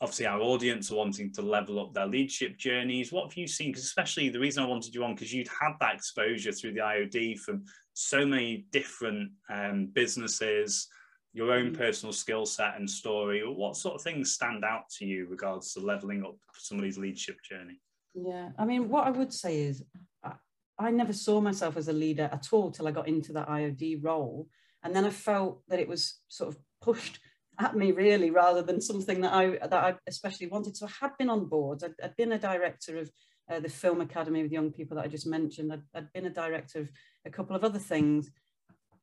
obviously 0.00 0.26
our 0.26 0.40
audience 0.40 0.90
are 0.90 0.96
wanting 0.96 1.32
to 1.32 1.42
level 1.42 1.78
up 1.80 1.92
their 1.92 2.06
leadership 2.06 2.56
journeys. 2.56 3.12
What 3.12 3.24
have 3.24 3.36
you 3.36 3.46
seen? 3.46 3.70
Because 3.70 3.84
especially 3.84 4.28
the 4.28 4.38
reason 4.38 4.62
I 4.62 4.66
wanted 4.68 4.94
you 4.94 5.04
on, 5.04 5.14
because 5.14 5.32
you'd 5.32 5.48
had 5.48 5.72
that 5.80 5.94
exposure 5.94 6.52
through 6.52 6.74
the 6.74 6.80
IOD 6.80 7.38
from 7.40 7.64
so 8.00 8.24
many 8.24 8.66
different 8.72 9.30
um, 9.52 9.86
businesses, 9.92 10.88
your 11.32 11.52
own 11.52 11.70
mm. 11.70 11.76
personal 11.76 12.12
skill 12.12 12.46
set 12.46 12.76
and 12.76 12.88
story. 12.88 13.42
What 13.46 13.76
sort 13.76 13.94
of 13.94 14.02
things 14.02 14.32
stand 14.32 14.64
out 14.64 14.88
to 14.98 15.04
you 15.04 15.26
regards 15.26 15.74
to 15.74 15.80
leveling 15.80 16.24
up 16.24 16.36
somebody's 16.54 16.98
leadership 16.98 17.36
journey? 17.48 17.78
Yeah, 18.14 18.50
I 18.58 18.64
mean, 18.64 18.88
what 18.88 19.06
I 19.06 19.10
would 19.10 19.32
say 19.32 19.60
is 19.60 19.84
I, 20.24 20.32
I 20.78 20.90
never 20.90 21.12
saw 21.12 21.40
myself 21.40 21.76
as 21.76 21.88
a 21.88 21.92
leader 21.92 22.28
at 22.32 22.48
all 22.52 22.70
till 22.70 22.88
I 22.88 22.90
got 22.90 23.06
into 23.06 23.32
that 23.34 23.48
IOD 23.48 24.02
role. 24.02 24.48
And 24.82 24.96
then 24.96 25.04
I 25.04 25.10
felt 25.10 25.60
that 25.68 25.78
it 25.78 25.88
was 25.88 26.20
sort 26.28 26.48
of 26.48 26.58
pushed 26.80 27.20
at 27.58 27.76
me 27.76 27.92
really 27.92 28.30
rather 28.30 28.62
than 28.62 28.80
something 28.80 29.20
that 29.20 29.34
I 29.34 29.58
that 29.58 29.72
I 29.74 29.94
especially 30.06 30.46
wanted. 30.46 30.76
So 30.76 30.86
I 30.86 30.90
had 30.98 31.18
been 31.18 31.28
on 31.28 31.44
board. 31.44 31.84
I'd, 31.84 31.94
I'd 32.02 32.16
been 32.16 32.32
a 32.32 32.38
director 32.38 32.96
of 32.96 33.10
uh, 33.50 33.60
the 33.60 33.68
Film 33.68 34.00
Academy 34.00 34.42
with 34.42 34.52
young 34.52 34.70
people 34.70 34.96
that 34.96 35.04
I 35.04 35.08
just 35.08 35.26
mentioned. 35.26 35.72
I'd, 35.72 35.82
I'd 35.94 36.12
been 36.12 36.26
a 36.26 36.30
director 36.30 36.80
of 36.80 36.90
a 37.26 37.30
couple 37.30 37.56
of 37.56 37.64
other 37.64 37.78
things. 37.78 38.30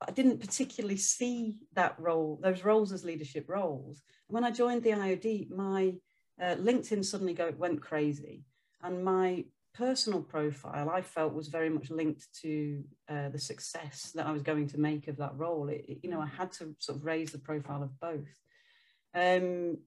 I 0.08 0.12
didn't 0.12 0.40
particularly 0.40 0.98
see 0.98 1.58
that 1.74 1.96
role, 2.00 2.40
those 2.42 2.64
roles 2.64 2.92
as 2.92 3.04
leadership 3.04 3.46
roles. 3.48 4.02
When 4.28 4.44
I 4.44 4.52
joined 4.52 4.84
the 4.84 4.92
IOD, 4.92 5.50
my 5.50 5.96
uh, 6.42 6.56
LinkedIn 6.56 7.04
suddenly 7.04 7.34
go, 7.34 7.52
went 7.58 7.82
crazy, 7.82 8.44
and 8.84 9.04
my 9.04 9.46
personal 9.74 10.22
profile 10.22 10.90
I 10.90 11.02
felt 11.02 11.34
was 11.34 11.50
very 11.50 11.70
much 11.70 11.90
linked 11.92 12.28
to 12.42 12.84
uh, 13.10 13.30
the 13.30 13.40
success 13.40 14.12
that 14.16 14.26
I 14.26 14.32
was 14.32 14.42
going 14.42 14.68
to 14.70 14.80
make 14.80 15.08
of 15.08 15.18
that 15.18 15.36
role. 15.36 15.70
It, 15.70 16.00
you 16.04 16.10
know, 16.10 16.22
I 16.22 16.28
had 16.28 16.52
to 16.54 16.76
sort 16.80 16.98
of 16.98 17.06
raise 17.06 17.32
the 17.32 17.40
profile 17.40 17.84
of 17.84 18.00
both. 18.00 18.28
Um, 19.14 19.78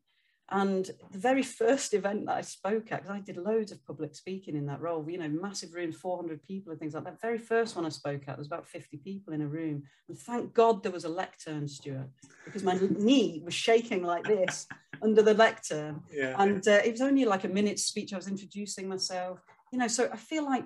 and 0.53 0.91
the 1.13 1.19
very 1.19 1.45
first 1.45 1.95
event 1.95 2.27
that 2.27 2.37
I 2.37 2.41
spoke 2.41 2.91
at, 2.91 3.03
because 3.03 3.17
I 3.17 3.21
did 3.21 3.37
loads 3.37 3.71
of 3.71 3.85
public 3.87 4.17
speaking 4.17 4.57
in 4.57 4.67
that 4.67 4.81
role, 4.81 5.09
you 5.09 5.19
know, 5.19 5.29
massive 5.29 5.75
room, 5.75 5.93
400 5.93 6.43
people 6.43 6.73
and 6.73 6.81
things 6.81 6.95
like 6.95 7.05
that. 7.05 7.21
Very 7.21 7.39
first 7.39 7.77
one 7.77 7.87
I 7.87 7.91
spoke 7.91 8.23
at, 8.23 8.27
there 8.27 8.37
was 8.37 8.49
about 8.49 8.67
50 8.67 8.97
people 8.99 9.33
in 9.33 9.43
a 9.43 9.47
room. 9.47 9.85
And 10.09 10.19
thank 10.19 10.53
God 10.53 10.83
there 10.83 10.91
was 10.91 11.05
a 11.05 11.09
lectern, 11.09 11.69
Stuart, 11.69 12.09
because 12.45 12.65
my 12.65 12.77
knee 12.99 13.43
was 13.45 13.55
shaking 13.55 14.03
like 14.03 14.25
this 14.25 14.67
under 15.03 15.23
the 15.23 15.35
lectern. 15.35 16.03
Yeah. 16.13 16.35
And 16.37 16.67
uh, 16.67 16.81
it 16.85 16.93
was 16.93 17.01
only 17.01 17.25
like 17.25 17.45
a 17.45 17.49
minute 17.49 17.79
speech. 17.79 18.13
I 18.13 18.17
was 18.17 18.29
introducing 18.29 18.89
myself, 18.89 19.39
you 19.73 19.79
know, 19.79 19.89
so 19.89 20.09
I 20.13 20.17
feel 20.17 20.45
like, 20.45 20.65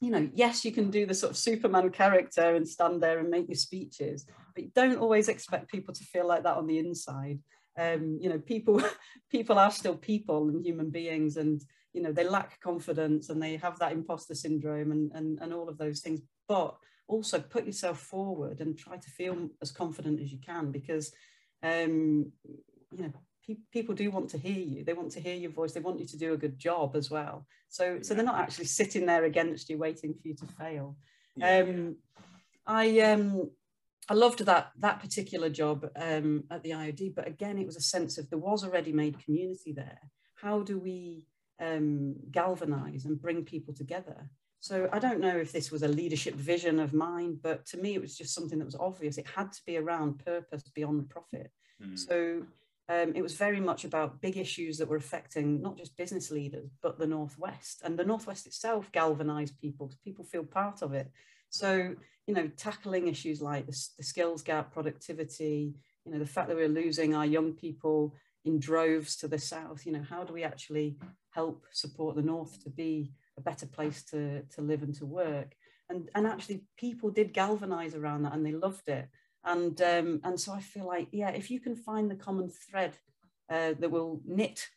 you 0.00 0.12
know, 0.12 0.30
yes, 0.34 0.64
you 0.64 0.70
can 0.70 0.88
do 0.88 1.04
the 1.04 1.14
sort 1.14 1.32
of 1.32 1.36
Superman 1.36 1.90
character 1.90 2.54
and 2.54 2.66
stand 2.66 3.02
there 3.02 3.18
and 3.18 3.28
make 3.28 3.48
your 3.48 3.56
speeches, 3.56 4.24
but 4.54 4.64
you 4.64 4.70
don't 4.72 4.98
always 4.98 5.28
expect 5.28 5.68
people 5.68 5.92
to 5.94 6.04
feel 6.04 6.28
like 6.28 6.44
that 6.44 6.56
on 6.56 6.68
the 6.68 6.78
inside 6.78 7.40
um, 7.80 8.18
you 8.20 8.28
know 8.28 8.38
people 8.38 8.82
people 9.30 9.58
are 9.58 9.70
still 9.70 9.96
people 9.96 10.48
and 10.48 10.64
human 10.64 10.90
beings 10.90 11.36
and 11.36 11.62
you 11.92 12.02
know 12.02 12.12
they 12.12 12.28
lack 12.28 12.60
confidence 12.60 13.30
and 13.30 13.42
they 13.42 13.56
have 13.56 13.78
that 13.78 13.92
imposter 13.92 14.34
syndrome 14.34 14.92
and, 14.92 15.10
and 15.12 15.38
and 15.40 15.54
all 15.54 15.68
of 15.68 15.78
those 15.78 16.00
things. 16.00 16.20
But 16.46 16.76
also 17.08 17.40
put 17.40 17.66
yourself 17.66 17.98
forward 18.00 18.60
and 18.60 18.78
try 18.78 18.96
to 18.96 19.10
feel 19.10 19.48
as 19.60 19.72
confident 19.72 20.20
as 20.20 20.30
you 20.32 20.38
can 20.38 20.70
because 20.70 21.12
um, 21.62 22.30
you 22.92 23.02
know 23.02 23.12
pe- 23.46 23.56
people 23.72 23.94
do 23.94 24.10
want 24.10 24.28
to 24.30 24.38
hear 24.38 24.58
you. 24.58 24.84
They 24.84 24.92
want 24.92 25.12
to 25.12 25.20
hear 25.20 25.34
your 25.34 25.50
voice. 25.50 25.72
They 25.72 25.80
want 25.80 26.00
you 26.00 26.06
to 26.06 26.18
do 26.18 26.34
a 26.34 26.38
good 26.38 26.58
job 26.58 26.96
as 26.96 27.10
well. 27.10 27.46
So 27.68 28.00
so 28.02 28.14
they're 28.14 28.24
not 28.24 28.40
actually 28.40 28.66
sitting 28.66 29.06
there 29.06 29.24
against 29.24 29.70
you 29.70 29.78
waiting 29.78 30.14
for 30.14 30.28
you 30.28 30.34
to 30.36 30.46
fail. 30.46 30.96
Yeah. 31.36 31.60
um, 31.60 31.96
i 32.66 33.00
um 33.00 33.50
I 34.08 34.14
loved 34.14 34.44
that 34.44 34.72
that 34.78 35.00
particular 35.00 35.48
job 35.50 35.88
um, 35.96 36.44
at 36.50 36.62
the 36.62 36.70
IOD, 36.70 37.14
but 37.14 37.28
again, 37.28 37.58
it 37.58 37.66
was 37.66 37.76
a 37.76 37.80
sense 37.80 38.18
of 38.18 38.28
there 38.28 38.38
was 38.38 38.64
a 38.64 38.70
ready-made 38.70 39.22
community 39.24 39.72
there. 39.72 40.00
How 40.34 40.62
do 40.62 40.78
we 40.78 41.26
um, 41.60 42.16
galvanize 42.30 43.04
and 43.04 43.20
bring 43.20 43.44
people 43.44 43.74
together? 43.74 44.30
So 44.58 44.88
I 44.92 44.98
don't 44.98 45.20
know 45.20 45.36
if 45.38 45.52
this 45.52 45.70
was 45.70 45.82
a 45.82 45.88
leadership 45.88 46.34
vision 46.34 46.80
of 46.80 46.92
mine, 46.92 47.38
but 47.42 47.64
to 47.66 47.78
me, 47.78 47.94
it 47.94 48.00
was 48.00 48.16
just 48.16 48.34
something 48.34 48.58
that 48.58 48.64
was 48.64 48.74
obvious. 48.74 49.16
It 49.16 49.26
had 49.26 49.52
to 49.52 49.60
be 49.66 49.78
around 49.78 50.24
purpose 50.24 50.64
beyond 50.74 51.08
profit. 51.08 51.50
Mm. 51.82 51.98
So 51.98 52.42
um, 52.90 53.12
it 53.14 53.22
was 53.22 53.34
very 53.34 53.60
much 53.60 53.84
about 53.84 54.20
big 54.20 54.36
issues 54.36 54.76
that 54.78 54.88
were 54.88 54.96
affecting 54.96 55.62
not 55.62 55.78
just 55.78 55.96
business 55.96 56.30
leaders, 56.30 56.70
but 56.82 56.98
the 56.98 57.06
Northwest. 57.06 57.80
And 57.84 57.98
the 57.98 58.04
Northwest 58.04 58.46
itself 58.46 58.90
galvanized 58.92 59.58
people 59.60 59.86
because 59.86 60.00
people 60.00 60.24
feel 60.24 60.44
part 60.44 60.82
of 60.82 60.92
it. 60.92 61.10
So 61.48 61.94
you 62.30 62.36
know, 62.36 62.48
tackling 62.56 63.08
issues 63.08 63.42
like 63.42 63.66
the, 63.66 63.76
the 63.98 64.04
skills 64.04 64.40
gap, 64.40 64.72
productivity, 64.72 65.74
you 66.04 66.12
know, 66.12 66.18
the 66.20 66.24
fact 66.24 66.46
that 66.46 66.56
we're 66.56 66.68
losing 66.68 67.12
our 67.12 67.26
young 67.26 67.52
people 67.52 68.14
in 68.44 68.60
droves 68.60 69.16
to 69.16 69.26
the 69.26 69.36
south, 69.36 69.84
you 69.84 69.90
know, 69.90 70.04
how 70.08 70.22
do 70.22 70.32
we 70.32 70.44
actually 70.44 70.96
help 71.30 71.66
support 71.72 72.14
the 72.14 72.22
north 72.22 72.62
to 72.62 72.70
be 72.70 73.10
a 73.36 73.40
better 73.40 73.66
place 73.66 74.04
to, 74.04 74.42
to 74.42 74.62
live 74.62 74.84
and 74.84 74.94
to 74.94 75.06
work? 75.06 75.56
And, 75.88 76.08
and 76.14 76.24
actually 76.24 76.62
people 76.76 77.10
did 77.10 77.32
galvanize 77.32 77.96
around 77.96 78.22
that 78.22 78.34
and 78.34 78.46
they 78.46 78.52
loved 78.52 78.88
it. 78.88 79.08
And, 79.44 79.82
um, 79.82 80.20
and 80.22 80.38
so 80.38 80.52
I 80.52 80.60
feel 80.60 80.86
like, 80.86 81.08
yeah, 81.10 81.30
if 81.30 81.50
you 81.50 81.58
can 81.58 81.74
find 81.74 82.08
the 82.08 82.14
common 82.14 82.48
thread 82.48 82.92
uh, 83.50 83.72
that 83.80 83.90
will 83.90 84.20
knit 84.24 84.68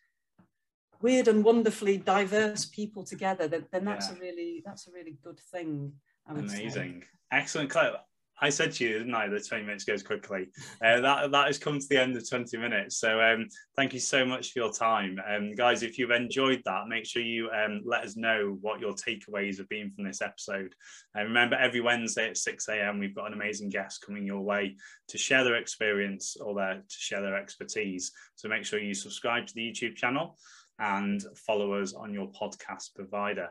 weird 1.01 1.27
and 1.27 1.43
wonderfully 1.43 1.97
diverse 1.97 2.65
people 2.65 3.03
together, 3.03 3.47
then, 3.47 3.67
then 3.71 3.85
that's 3.85 4.09
yeah. 4.09 4.15
a 4.15 4.19
really, 4.19 4.63
that's 4.65 4.87
a 4.87 4.91
really 4.91 5.19
good 5.23 5.39
thing. 5.39 5.93
Amazing. 6.27 7.01
Say. 7.01 7.07
Excellent, 7.31 7.69
Claire. 7.69 7.93
I 8.41 8.49
said 8.49 8.73
to 8.73 8.83
you, 8.83 8.97
didn't 8.97 9.13
I, 9.13 9.29
that 9.29 9.47
20 9.47 9.63
minutes 9.63 9.85
goes 9.85 10.03
quickly. 10.03 10.49
Uh, 10.83 10.99
that, 10.99 11.31
that 11.31 11.47
has 11.47 11.57
come 11.57 11.79
to 11.79 11.87
the 11.89 12.01
end 12.01 12.17
of 12.17 12.27
20 12.27 12.57
minutes. 12.57 12.97
So 12.97 13.21
um, 13.21 13.47
thank 13.77 13.93
you 13.93 14.01
so 14.01 14.25
much 14.25 14.51
for 14.51 14.59
your 14.59 14.73
time. 14.73 15.17
Um, 15.25 15.53
guys, 15.53 15.81
if 15.81 15.97
you've 15.97 16.11
enjoyed 16.11 16.61
that, 16.65 16.89
make 16.89 17.05
sure 17.05 17.21
you 17.21 17.49
um, 17.51 17.81
let 17.85 18.03
us 18.03 18.17
know 18.17 18.57
what 18.59 18.81
your 18.81 18.93
takeaways 18.93 19.59
have 19.59 19.69
been 19.69 19.91
from 19.91 20.03
this 20.03 20.21
episode. 20.21 20.73
And 21.15 21.29
remember, 21.29 21.55
every 21.55 21.79
Wednesday 21.79 22.29
at 22.29 22.37
6 22.37 22.67
a.m., 22.67 22.99
we've 22.99 23.15
got 23.15 23.27
an 23.27 23.33
amazing 23.33 23.69
guest 23.69 24.03
coming 24.05 24.25
your 24.25 24.41
way 24.41 24.75
to 25.07 25.17
share 25.17 25.45
their 25.45 25.55
experience 25.55 26.35
or 26.35 26.53
their, 26.55 26.75
to 26.75 26.97
share 26.97 27.21
their 27.21 27.37
expertise. 27.37 28.11
So 28.35 28.49
make 28.49 28.65
sure 28.65 28.79
you 28.79 28.93
subscribe 28.93 29.47
to 29.47 29.53
the 29.53 29.71
YouTube 29.71 29.95
channel 29.95 30.37
and 30.79 31.23
follow 31.47 31.73
us 31.75 31.93
on 31.93 32.13
your 32.13 32.29
podcast 32.31 32.95
provider. 32.95 33.49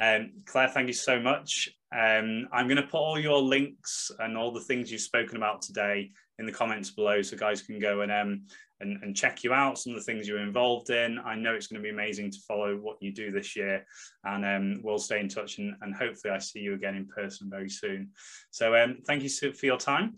Um, 0.00 0.32
Claire, 0.46 0.68
thank 0.68 0.88
you 0.88 0.94
so 0.94 1.20
much. 1.20 1.68
Um, 1.92 2.48
I'm 2.52 2.66
going 2.66 2.76
to 2.76 2.82
put 2.82 2.98
all 2.98 3.18
your 3.18 3.40
links 3.40 4.10
and 4.18 4.36
all 4.36 4.52
the 4.52 4.60
things 4.60 4.90
you've 4.90 5.00
spoken 5.02 5.36
about 5.36 5.62
today 5.62 6.10
in 6.38 6.46
the 6.46 6.52
comments 6.52 6.90
below 6.90 7.22
so 7.22 7.36
guys 7.36 7.62
can 7.62 7.78
go 7.78 8.00
and, 8.00 8.10
um, 8.10 8.46
and, 8.80 9.02
and 9.02 9.14
check 9.16 9.44
you 9.44 9.52
out, 9.52 9.78
some 9.78 9.92
of 9.92 9.98
the 9.98 10.04
things 10.04 10.26
you're 10.26 10.42
involved 10.42 10.90
in. 10.90 11.18
I 11.18 11.34
know 11.34 11.54
it's 11.54 11.66
going 11.66 11.82
to 11.82 11.86
be 11.86 11.92
amazing 11.92 12.30
to 12.30 12.38
follow 12.48 12.76
what 12.76 12.96
you 13.00 13.12
do 13.12 13.30
this 13.30 13.54
year 13.54 13.84
and 14.24 14.44
um, 14.44 14.80
we'll 14.82 14.98
stay 14.98 15.20
in 15.20 15.28
touch 15.28 15.58
and, 15.58 15.74
and 15.82 15.94
hopefully 15.94 16.32
I 16.34 16.38
see 16.38 16.60
you 16.60 16.74
again 16.74 16.96
in 16.96 17.06
person 17.06 17.50
very 17.50 17.68
soon. 17.68 18.10
So 18.50 18.74
um, 18.74 18.98
thank 19.06 19.22
you 19.22 19.28
for 19.28 19.66
your 19.66 19.78
time. 19.78 20.16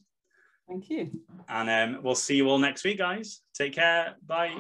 Thank 0.69 0.89
you. 0.89 1.11
And 1.49 1.69
um, 1.69 2.03
we'll 2.03 2.15
see 2.15 2.37
you 2.37 2.49
all 2.49 2.59
next 2.59 2.85
week, 2.85 2.99
guys. 2.99 3.41
Take 3.55 3.75
care. 3.75 4.15
Bye. 4.27 4.55